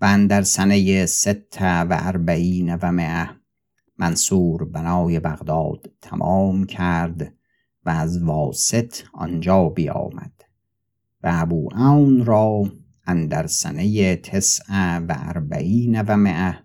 و 0.00 0.04
اندر 0.04 0.42
سنه 0.42 1.06
ست 1.06 1.58
و 1.60 1.86
اربعین 1.90 2.74
و 2.74 2.92
مئه 2.92 3.30
منصور 3.98 4.64
بنای 4.64 5.20
بغداد 5.20 5.90
تمام 6.00 6.64
کرد 6.64 7.34
و 7.84 7.90
از 7.90 8.22
واسط 8.22 8.94
آنجا 9.12 9.68
بیامد. 9.68 10.37
و 11.22 11.30
ابو 11.32 11.68
عون 11.72 12.24
را 12.24 12.72
اندر 13.06 13.46
سنه 13.46 14.16
تسع 14.16 14.98
و 14.98 15.14
اربعین 15.18 16.02
و 16.02 16.16
مئه 16.16 16.58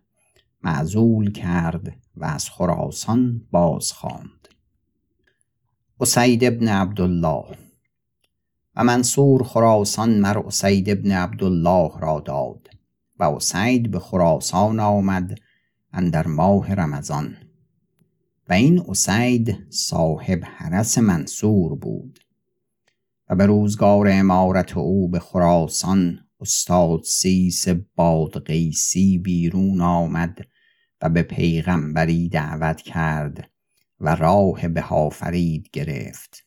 معزول 0.64 1.32
کرد 1.32 1.98
و 2.16 2.26
از 2.26 2.50
خراسان 2.50 3.42
باز 3.52 3.92
خواند 3.92 4.48
اسید 6.00 6.44
ابن 6.44 6.68
عبدالله 6.68 7.46
و 8.76 8.84
منصور 8.84 9.44
خراسان 9.44 10.20
مر 10.20 10.38
اسید 10.38 10.90
ابن 10.90 11.12
عبدالله 11.12 11.92
را 12.00 12.20
داد 12.20 12.70
و 13.20 13.24
اسید 13.24 13.92
به 13.92 14.00
خراسان 14.00 14.80
آمد 14.80 15.40
اندر 15.94 16.28
ماه 16.28 16.74
رمضان. 16.74 17.36
و 18.50 18.54
این 18.54 18.84
اسید 18.90 19.58
صاحب 19.70 20.40
حرس 20.44 20.98
منصور 20.98 21.76
بود. 21.76 22.20
و 23.30 23.36
به 23.36 23.46
روزگار 23.46 24.08
امارت 24.12 24.78
او 24.78 25.10
به 25.10 25.20
خراسان 25.20 26.20
استاد 26.40 27.04
سیس 27.04 27.68
بادقیسی 27.96 29.18
بیرون 29.18 29.82
آمد 29.82 30.38
و 31.02 31.10
به 31.10 31.24
پیغمبری 31.24 32.30
دعوت 32.30 32.82
کرد 32.82 33.50
و 34.00 34.16
راه 34.16 34.68
بهافرید 34.68 35.70
گرفت. 35.74 36.46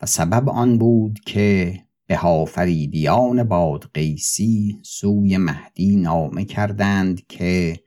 و 0.00 0.06
سبب 0.06 0.48
آن 0.48 0.78
بود 0.78 1.20
که 1.26 1.80
بهافریدیان 2.06 3.44
بادقیسی 3.44 4.78
سوی 4.82 5.36
مهدی 5.36 5.96
نامه 5.96 6.44
کردند 6.44 7.26
که 7.26 7.80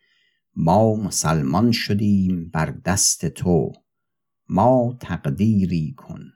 ما 0.55 0.95
مسلمان 0.95 1.71
شدیم 1.71 2.49
بر 2.49 2.75
دست 2.85 3.25
تو 3.25 3.71
ما 4.49 4.97
تقدیری 4.99 5.93
کن. 5.97 6.31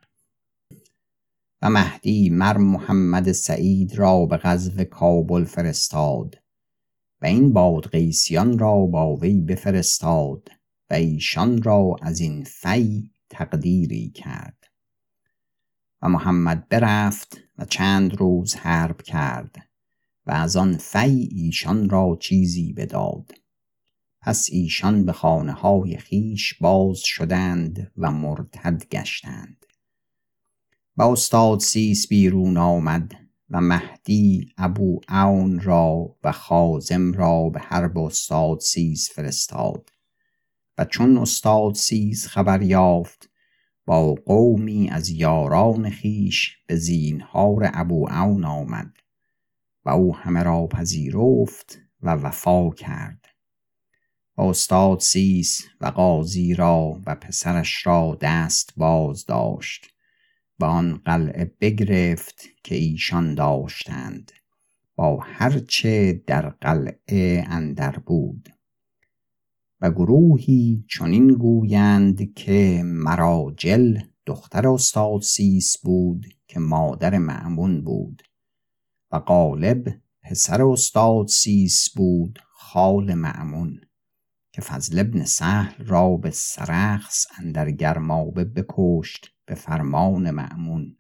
و 1.61 1.69
مهدی 1.69 2.29
مر 2.29 2.57
محمد 2.57 3.31
سعید 3.31 3.95
را 3.95 4.25
به 4.25 4.37
غزو 4.37 4.83
کابل 4.83 5.43
فرستاد 5.43 6.35
و 7.21 7.25
این 7.25 7.53
بادغیسیان 7.53 8.59
را 8.59 8.85
با 8.85 9.15
وی 9.15 9.41
بفرستاد 9.41 10.49
و 10.89 10.93
ایشان 10.93 11.61
را 11.61 11.95
از 12.01 12.19
این 12.19 12.43
فی 12.43 13.11
تقدیری 13.29 14.09
کرد 14.09 14.63
و 16.01 16.09
محمد 16.09 16.69
برفت 16.69 17.37
و 17.57 17.65
چند 17.65 18.15
روز 18.15 18.55
حرب 18.55 19.01
کرد 19.01 19.55
و 20.25 20.31
از 20.31 20.57
آن 20.57 20.77
فی 20.77 21.29
ایشان 21.31 21.89
را 21.89 22.17
چیزی 22.21 22.73
بداد. 22.73 23.31
پس 24.21 24.49
ایشان 24.51 25.05
به 25.05 25.11
خانه 25.11 25.51
های 25.51 25.97
خیش 25.97 26.53
باز 26.53 26.99
شدند 26.99 27.91
و 27.97 28.11
مرتد 28.11 28.83
گشتند. 28.91 29.65
و 30.97 31.01
استاد 31.01 31.59
سیس 31.59 32.07
بیرون 32.07 32.57
آمد 32.57 33.11
و 33.49 33.61
مهدی 33.61 34.53
ابو 34.57 35.01
اون 35.09 35.59
را 35.59 36.15
و 36.23 36.31
خازم 36.31 37.13
را 37.13 37.49
به 37.49 37.59
حرب 37.59 37.97
استاد 37.97 38.59
سیس 38.59 39.11
فرستاد 39.11 39.89
و 40.77 40.85
چون 40.85 41.17
استاد 41.17 41.75
سیس 41.75 42.27
خبر 42.27 42.61
یافت 42.61 43.29
با 43.85 44.13
قومی 44.13 44.89
از 44.89 45.09
یاران 45.09 45.89
خیش 45.89 46.57
به 46.67 46.75
زینهار 46.75 47.69
ابو 47.73 48.09
اون 48.11 48.45
آمد 48.45 48.97
و 49.85 49.89
او 49.89 50.15
همه 50.15 50.43
را 50.43 50.67
پذیرفت 50.67 51.79
و 52.01 52.09
وفا 52.09 52.69
کرد 52.69 53.25
و 54.37 54.41
استاد 54.41 54.99
سیس 54.99 55.61
و 55.81 55.85
قاضی 55.85 56.53
را 56.53 57.01
و 57.05 57.15
پسرش 57.15 57.87
را 57.87 58.17
دست 58.21 58.73
باز 58.77 59.25
داشت 59.25 59.96
و 60.59 60.65
آن 60.65 61.01
قلعه 61.05 61.55
بگرفت 61.61 62.41
که 62.63 62.75
ایشان 62.75 63.35
داشتند. 63.35 64.31
با 64.95 65.19
هرچه 65.23 66.23
در 66.27 66.49
قلعه 66.49 67.45
اندر 67.47 67.91
بود. 67.91 68.49
و 69.81 69.91
گروهی 69.91 70.85
چنین 70.89 71.27
گویند 71.27 72.33
که 72.33 72.81
مراجل 72.85 73.99
دختر 74.25 74.67
استاد 74.67 75.21
سیس 75.21 75.77
بود 75.77 76.25
که 76.47 76.59
مادر 76.59 77.17
معمون 77.17 77.83
بود. 77.83 78.23
و 79.11 79.19
غالب 79.19 80.01
پسر 80.21 80.63
استاد 80.63 81.27
سیس 81.27 81.89
بود 81.95 82.39
خال 82.51 83.13
معمون 83.13 83.81
که 84.51 84.61
فضل 84.61 84.99
ابن 84.99 85.23
سهل 85.23 85.85
را 85.85 86.17
به 86.17 86.31
سرخس 86.31 87.25
اندر 87.39 87.71
گرمابه 87.71 88.43
بکشت 88.43 89.36
به 89.47 89.55
فرمان 89.55 90.31
معمون 90.31 90.97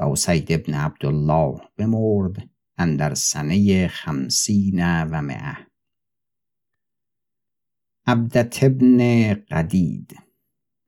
و 0.00 0.04
اسید 0.04 0.52
ابن 0.52 0.74
عبدالله 0.74 1.60
بمرد 1.76 2.48
اندر 2.78 3.14
سنه 3.14 3.88
خمسین 3.88 5.04
و 5.04 5.22
مئه. 5.22 5.56
عبدت 8.06 8.64
ابن 8.64 9.34
قدید. 9.34 10.16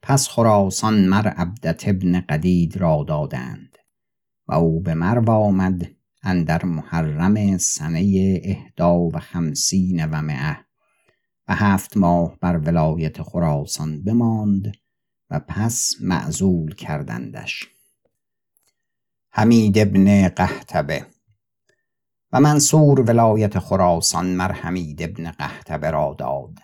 پس 0.02 0.28
خراسان 0.28 1.08
مر 1.08 1.28
عبدت 1.28 1.88
ابن 1.88 2.20
قدید 2.20 2.76
را 2.76 3.04
دادند 3.08 3.78
و 4.48 4.52
او 4.54 4.80
به 4.80 4.94
مرو 4.94 5.30
آمد 5.30 5.90
اندر 6.22 6.64
محرم 6.64 7.58
سنه 7.58 8.40
اهدا 8.44 8.98
و 8.98 9.18
خمسین 9.18 10.06
و 10.06 10.22
مئه. 10.22 10.58
و 11.48 11.54
هفت 11.54 11.96
ماه 11.96 12.38
بر 12.40 12.56
ولایت 12.58 13.22
خراسان 13.22 14.02
بماند 14.02 14.72
و 15.32 15.40
پس 15.48 15.94
معزول 16.00 16.74
کردندش. 16.74 17.68
حمید 19.30 19.78
ابن 19.78 20.28
قهتبه 20.28 21.06
و 22.32 22.40
منصور 22.40 23.00
ولایت 23.00 23.58
خراسان 23.58 24.26
مر 24.26 24.52
حمید 24.52 25.02
ابن 25.02 25.30
قهتبه 25.30 25.90
را 25.90 26.16
داد 26.18 26.58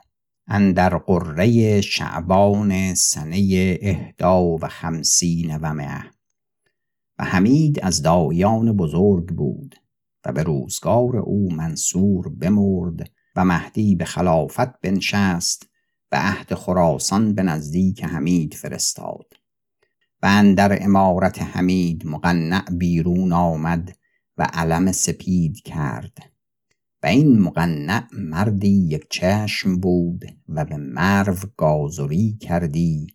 اندر 0.46 0.98
قره 0.98 1.80
شعبان 1.80 2.94
سنه 2.94 3.78
اهدا 3.82 4.42
و 4.42 4.58
خمسین 4.58 5.56
و 5.56 5.74
مه 5.74 6.04
و 7.18 7.24
حمید 7.24 7.80
از 7.84 8.02
دایان 8.02 8.76
بزرگ 8.76 9.28
بود 9.28 9.74
و 10.24 10.32
به 10.32 10.42
روزگار 10.42 11.16
او 11.16 11.52
منصور 11.52 12.28
بمرد 12.28 13.10
و 13.36 13.44
مهدی 13.44 13.96
به 13.96 14.04
خلافت 14.04 14.80
بنشست 14.80 15.67
و 16.12 16.16
عهد 16.16 16.54
خراسان 16.54 17.34
به 17.34 17.42
نزدیک 17.42 18.04
حمید 18.04 18.54
فرستاد. 18.54 19.32
و 20.22 20.26
اندر 20.26 20.78
امارت 20.82 21.42
حمید 21.42 22.06
مقنع 22.06 22.64
بیرون 22.78 23.32
آمد 23.32 23.96
و 24.36 24.48
علم 24.52 24.92
سپید 24.92 25.62
کرد. 25.62 26.18
و 27.02 27.06
این 27.06 27.38
مقنع 27.38 28.04
مردی 28.12 28.88
یک 28.88 29.06
چشم 29.10 29.80
بود 29.80 30.24
و 30.48 30.64
به 30.64 30.76
مرو 30.76 31.36
گازری 31.56 32.38
کردی 32.40 33.06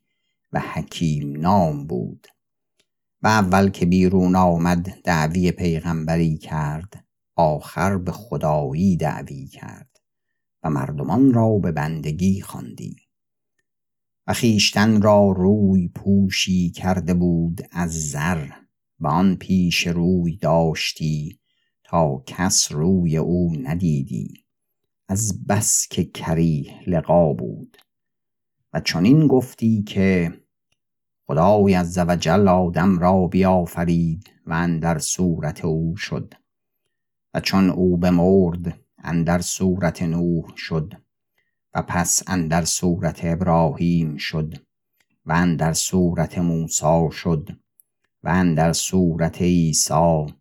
و 0.51 0.59
حکیم 0.59 1.39
نام 1.39 1.87
بود. 1.87 2.27
و 3.21 3.27
اول 3.27 3.69
که 3.69 3.85
بیرون 3.85 4.35
آمد 4.35 5.01
دعوی 5.03 5.51
پیغمبری 5.51 6.37
کرد 6.37 7.05
آخر 7.35 7.97
به 7.97 8.11
خدایی 8.11 8.97
دعوی 8.97 9.47
کرد. 9.47 9.92
و 10.63 10.69
مردمان 10.69 11.33
را 11.33 11.57
به 11.57 11.71
بندگی 11.71 12.41
خواندی. 12.41 12.95
و 14.27 14.33
خیشتن 14.33 15.01
را 15.01 15.31
روی 15.37 15.87
پوشی 15.87 16.69
کرده 16.69 17.13
بود 17.13 17.61
از 17.71 18.09
زر 18.11 18.47
و 18.99 19.07
آن 19.07 19.35
پیش 19.35 19.87
روی 19.87 20.37
داشتی 20.37 21.39
تا 21.83 22.23
کس 22.27 22.71
روی 22.71 23.17
او 23.17 23.55
ندیدی. 23.61 24.33
از 25.07 25.47
بس 25.47 25.87
که 25.87 26.03
کریه 26.03 26.89
لقا 26.89 27.33
بود. 27.33 27.77
و 28.73 28.79
چنین 28.79 29.27
گفتی 29.27 29.83
که 29.83 30.33
خدای 31.27 31.73
عز 31.73 31.97
وجل 32.07 32.47
آدم 32.47 32.99
را 32.99 33.27
بیافرید 33.27 34.29
و 34.45 34.53
اندر 34.53 34.99
صورت 34.99 35.65
او 35.65 35.95
شد. 35.95 36.33
و 37.33 37.39
چون 37.39 37.69
او 37.69 37.97
بمرد 37.97 38.82
اندر 39.03 39.41
صورت 39.41 40.03
نوح 40.03 40.55
شد 40.55 40.93
و 41.73 41.81
پس 41.81 42.23
اندر 42.27 42.65
صورت 42.65 43.19
ابراهیم 43.23 44.17
شد 44.17 44.53
و 45.25 45.31
اندر 45.33 45.73
صورت 45.73 46.37
موسی 46.37 47.09
شد 47.11 47.49
و 48.23 48.29
اندر 48.29 48.73
صورت 48.73 49.41
عیسی 49.41 50.33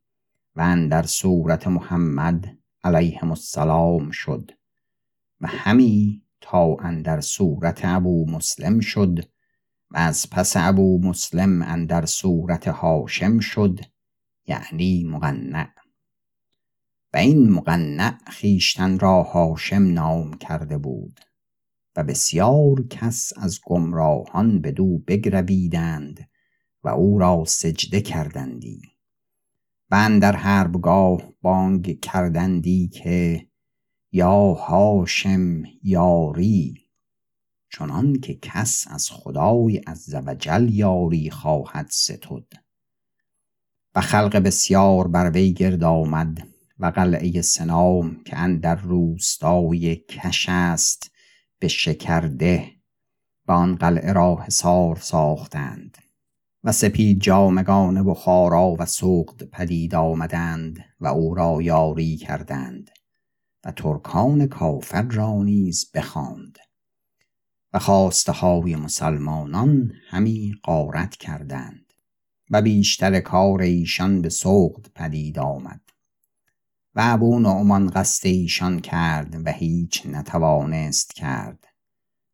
و 0.56 0.60
اندر 0.60 1.02
صورت 1.02 1.66
محمد 1.66 2.58
علیهم 2.84 3.30
السلام 3.30 4.10
شد 4.10 4.50
و 5.40 5.46
همی 5.46 6.22
تا 6.40 6.76
اندر 6.80 7.20
صورت 7.20 7.80
ابو 7.84 8.30
مسلم 8.30 8.80
شد 8.80 9.18
و 9.90 9.98
از 9.98 10.30
پس 10.30 10.52
ابو 10.56 11.00
مسلم 11.02 11.62
اندر 11.62 12.06
صورت 12.06 12.68
هاشم 12.68 13.38
شد 13.38 13.80
یعنی 14.46 15.04
مقنع. 15.04 15.81
و 17.14 17.16
این 17.16 17.50
مقنع 17.50 18.18
خیشتن 18.26 18.98
را 18.98 19.22
هاشم 19.22 19.82
نام 19.82 20.34
کرده 20.34 20.78
بود 20.78 21.20
و 21.96 22.04
بسیار 22.04 22.86
کس 22.90 23.32
از 23.36 23.60
گمراهان 23.64 24.60
بدو 24.60 24.98
بگرویدند 24.98 26.28
و 26.84 26.88
او 26.88 27.18
را 27.18 27.44
سجده 27.44 28.00
کردندی 28.00 28.82
و 29.90 29.94
اندر 29.94 30.36
حربگاه 30.36 31.32
بانگ 31.42 32.00
کردندی 32.00 32.88
که 32.88 33.46
یا 34.12 34.52
هاشم 34.52 35.62
یاری 35.82 36.74
چنان 37.72 38.20
که 38.20 38.34
کس 38.34 38.84
از 38.90 39.10
خدای 39.10 39.76
عزوجل 39.76 40.68
یاری 40.72 41.30
خواهد 41.30 41.86
ستد 41.90 42.52
و 43.94 44.00
خلق 44.00 44.36
بسیار 44.36 45.08
بر 45.08 45.30
وی 45.30 45.52
گرد 45.52 45.84
آمد 45.84 46.51
و 46.82 46.86
قلعه 46.86 47.42
سنام 47.42 48.24
که 48.24 48.36
اندر 48.36 48.74
روستای 48.74 49.96
کش 49.96 50.46
است 50.48 51.10
به 51.58 51.68
شکرده 51.68 52.70
و 53.48 53.52
آن 53.52 53.76
قلعه 53.76 54.12
را 54.12 54.36
حصار 54.36 54.96
ساختند 54.96 55.98
و 56.64 56.72
سپید 56.72 57.20
جامگان 57.20 58.06
بخارا 58.06 58.76
و 58.78 58.86
سوقد 58.86 59.42
پدید 59.42 59.94
آمدند 59.94 60.84
و 61.00 61.06
او 61.06 61.34
را 61.34 61.62
یاری 61.62 62.16
کردند 62.16 62.90
و 63.64 63.72
ترکان 63.72 64.46
کافر 64.46 65.02
را 65.02 65.42
نیز 65.42 65.90
بخواند 65.94 66.58
و 67.72 67.78
خواسته 67.78 68.32
های 68.32 68.76
مسلمانان 68.76 69.92
همی 70.08 70.54
قارت 70.62 71.16
کردند 71.16 71.92
و 72.50 72.62
بیشتر 72.62 73.20
کار 73.20 73.60
ایشان 73.60 74.22
به 74.22 74.28
سوقد 74.28 74.86
پدید 74.94 75.38
آمد. 75.38 75.91
و 76.94 77.00
ابو 77.04 77.40
نعمان 77.40 77.90
قصد 77.90 78.26
ایشان 78.26 78.80
کرد 78.80 79.46
و 79.46 79.50
هیچ 79.52 80.06
نتوانست 80.06 81.14
کرد 81.14 81.68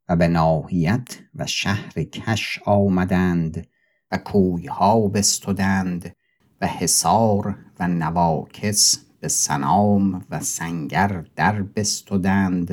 و 0.08 0.16
به 0.16 0.28
ناحیت 0.28 1.18
و 1.34 1.46
شهر 1.46 2.02
کش 2.02 2.58
آمدند 2.64 3.66
و 4.12 4.18
کویها 4.18 5.08
بستدند 5.08 6.16
و 6.60 6.66
حصار 6.66 7.58
و 7.80 7.88
نواکس 7.88 9.04
به 9.20 9.28
سنام 9.28 10.26
و 10.30 10.40
سنگر 10.40 11.24
در 11.36 11.62
بستدند 11.62 12.70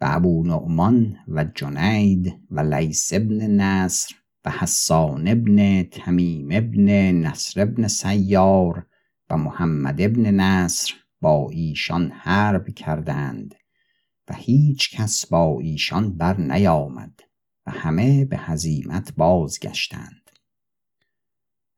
و 0.00 0.06
ابو 0.08 0.44
نعمان 0.46 1.18
و 1.28 1.44
جنید 1.44 2.40
و 2.50 2.60
لیس 2.60 3.12
ابن 3.12 3.60
نصر 3.60 4.14
و 4.44 4.50
حسان 4.50 5.28
ابن 5.28 5.82
تمیم 5.82 6.48
ابن 6.50 7.12
نصر 7.12 7.62
ابن 7.62 7.88
سیار 7.88 8.86
و 9.30 9.36
محمد 9.36 10.00
ابن 10.00 10.30
نصر 10.40 10.94
با 11.22 11.50
ایشان 11.50 12.10
حرب 12.10 12.68
کردند 12.68 13.54
و 14.28 14.34
هیچ 14.34 14.96
کس 14.96 15.26
با 15.26 15.58
ایشان 15.60 16.16
بر 16.16 16.40
نیامد 16.40 17.20
و 17.66 17.70
همه 17.70 18.24
به 18.24 18.36
هزیمت 18.38 19.12
بازگشتند. 19.16 20.30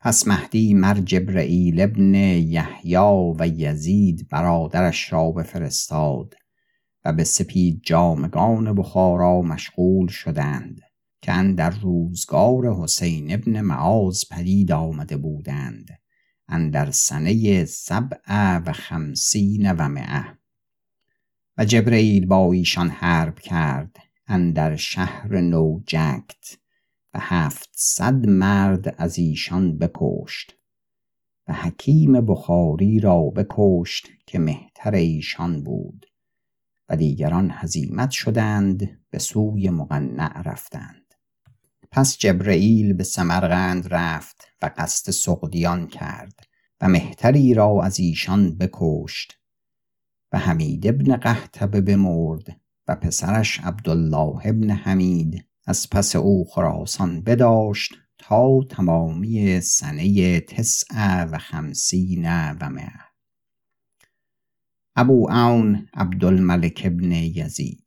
پس 0.00 0.28
مهدی 0.28 0.74
مر 0.74 1.00
جبرئیل 1.00 1.80
ابن 1.80 2.14
یحیی 2.14 2.96
و 3.38 3.46
یزید 3.46 4.28
برادرش 4.28 5.12
را 5.12 5.30
بفرستاد 5.30 6.34
و 7.04 7.12
به 7.12 7.24
سپید 7.24 7.80
جامگان 7.82 8.74
بخارا 8.74 9.42
مشغول 9.42 10.08
شدند 10.08 10.80
که 11.22 11.54
در 11.56 11.70
روزگار 11.70 12.74
حسین 12.74 13.32
ابن 13.32 13.60
معاذ 13.60 14.24
پدید 14.30 14.72
آمده 14.72 15.16
بودند. 15.16 16.03
اندر 16.48 16.90
سنه 16.90 17.64
سبع 17.64 18.58
و 18.58 18.72
خمسین 18.72 19.72
و 19.72 19.88
مئه. 19.88 20.38
و 21.58 21.64
جبرئیل 21.64 22.26
با 22.26 22.52
ایشان 22.52 22.88
حرب 22.88 23.38
کرد 23.38 23.96
اندر 24.26 24.76
شهر 24.76 25.40
نوجکت 25.40 26.58
و 27.14 27.18
هفتصد 27.20 28.26
مرد 28.26 28.94
از 28.98 29.18
ایشان 29.18 29.78
بکشت 29.78 30.56
و 31.48 31.52
حکیم 31.52 32.26
بخاری 32.26 33.00
را 33.00 33.22
بکشت 33.22 34.08
که 34.26 34.38
مهتر 34.38 34.94
ایشان 34.94 35.64
بود 35.64 36.06
و 36.88 36.96
دیگران 36.96 37.50
هزیمت 37.52 38.10
شدند 38.10 39.00
به 39.10 39.18
سوی 39.18 39.70
مقنع 39.70 40.42
رفتند. 40.42 41.03
پس 41.96 42.18
جبرئیل 42.18 42.92
به 42.92 43.04
سمرقند 43.04 43.86
رفت 43.90 44.48
و 44.62 44.70
قصد 44.76 45.10
سقدیان 45.10 45.86
کرد 45.86 46.40
و 46.80 46.88
مهتری 46.88 47.54
را 47.54 47.82
از 47.82 48.00
ایشان 48.00 48.58
بکشت. 48.58 49.38
و 50.32 50.38
حمید 50.38 50.86
ابن 50.86 51.16
قهتبه 51.16 51.80
بمرد 51.80 52.60
و 52.88 52.96
پسرش 52.96 53.60
عبدالله 53.60 54.40
ابن 54.44 54.70
حمید 54.70 55.44
از 55.66 55.90
پس 55.90 56.16
او 56.16 56.44
خراسان 56.44 57.20
بداشت 57.20 57.94
تا 58.18 58.60
تمامی 58.70 59.60
سنه 59.60 60.40
تسع 60.40 61.24
و 61.24 61.38
خمسین 61.38 62.52
و 62.52 62.70
مه 62.70 62.92
ابو 64.96 65.28
عون 65.30 65.88
عبدالملک 65.94 66.82
ابن 66.84 67.12
یزید 67.12 67.83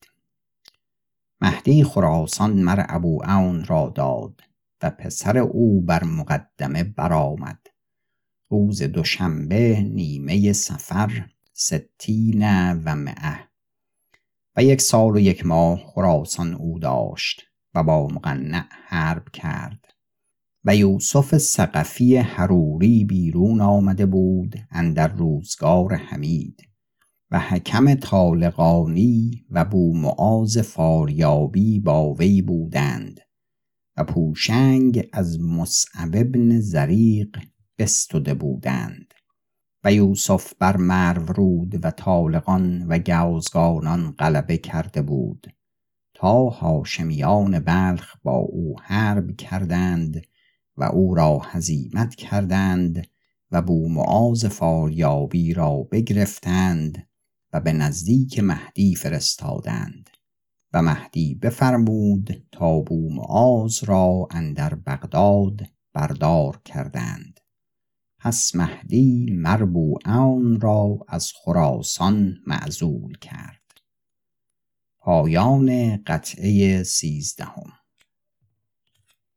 مهدی 1.41 1.83
خراسان 1.83 2.63
مر 2.63 2.85
ابو 2.89 3.21
عون 3.23 3.65
را 3.65 3.93
داد 3.95 4.41
و 4.83 4.89
پسر 4.89 5.37
او 5.37 5.81
بر 5.81 6.03
مقدمه 6.03 6.83
برآمد. 6.83 7.59
روز 8.49 8.83
دوشنبه 8.83 9.81
نیمه 9.81 10.53
سفر 10.53 11.29
ستین 11.53 12.73
و 12.73 12.95
مئه. 12.95 13.39
و 14.55 14.63
یک 14.63 14.81
سال 14.81 15.15
و 15.15 15.19
یک 15.19 15.45
ماه 15.45 15.79
خراسان 15.85 16.53
او 16.53 16.79
داشت 16.79 17.41
و 17.75 17.83
با 17.83 18.07
مقنع 18.07 18.65
حرب 18.69 19.29
کرد. 19.29 19.85
و 20.65 20.75
یوسف 20.75 21.37
سقفی 21.37 22.17
حروری 22.17 23.05
بیرون 23.05 23.61
آمده 23.61 24.05
بود 24.05 24.55
اندر 24.71 25.07
روزگار 25.07 25.93
حمید. 25.93 26.66
و 27.31 27.39
حکم 27.39 27.95
طالقانی 27.95 29.45
و 29.51 29.65
بو 29.65 29.97
معاذ 29.97 30.57
فاریابی 30.57 31.79
با 31.79 32.13
وی 32.13 32.41
بودند 32.41 33.19
و 33.97 34.03
پوشنگ 34.03 35.09
از 35.13 35.39
مصعب 35.39 36.11
ابن 36.13 36.59
زریق 36.59 37.37
بستده 37.79 38.33
بودند 38.33 39.13
و 39.83 39.93
یوسف 39.93 40.53
بر 40.59 41.13
رود 41.13 41.85
و 41.85 41.91
طالقان 41.91 42.87
و 42.87 42.99
گوزگانان 42.99 44.11
غلبه 44.11 44.57
کرده 44.57 45.01
بود 45.01 45.47
تا 46.13 46.49
هاشمیان 46.49 47.59
بلخ 47.59 48.15
با 48.23 48.35
او 48.35 48.75
حرب 48.81 49.35
کردند 49.35 50.21
و 50.77 50.83
او 50.83 51.15
را 51.15 51.39
هزیمت 51.43 52.15
کردند 52.15 53.07
و 53.51 53.61
بو 53.61 53.89
معاذ 53.89 54.45
فاریابی 54.45 55.53
را 55.53 55.87
بگرفتند 55.91 57.06
و 57.57 57.59
به 57.59 57.73
نزدیک 57.73 58.39
مهدی 58.39 58.95
فرستادند 58.95 60.09
و 60.73 60.81
مهدی 60.81 61.35
بفرمود 61.35 62.29
تا 62.51 62.81
بو 62.81 63.13
معاذ 63.13 63.83
را 63.83 64.27
اندر 64.31 64.75
بغداد 64.75 65.61
بردار 65.93 66.61
کردند. 66.65 67.39
پس 68.19 68.55
مهدی 68.55 69.31
مربوعان 69.31 70.59
را 70.59 70.99
از 71.07 71.31
خراسان 71.35 72.37
معزول 72.47 73.17
کرد. 73.17 73.81
پایان 74.99 75.97
قطعه 75.97 76.83
سیزدهم. 76.83 77.71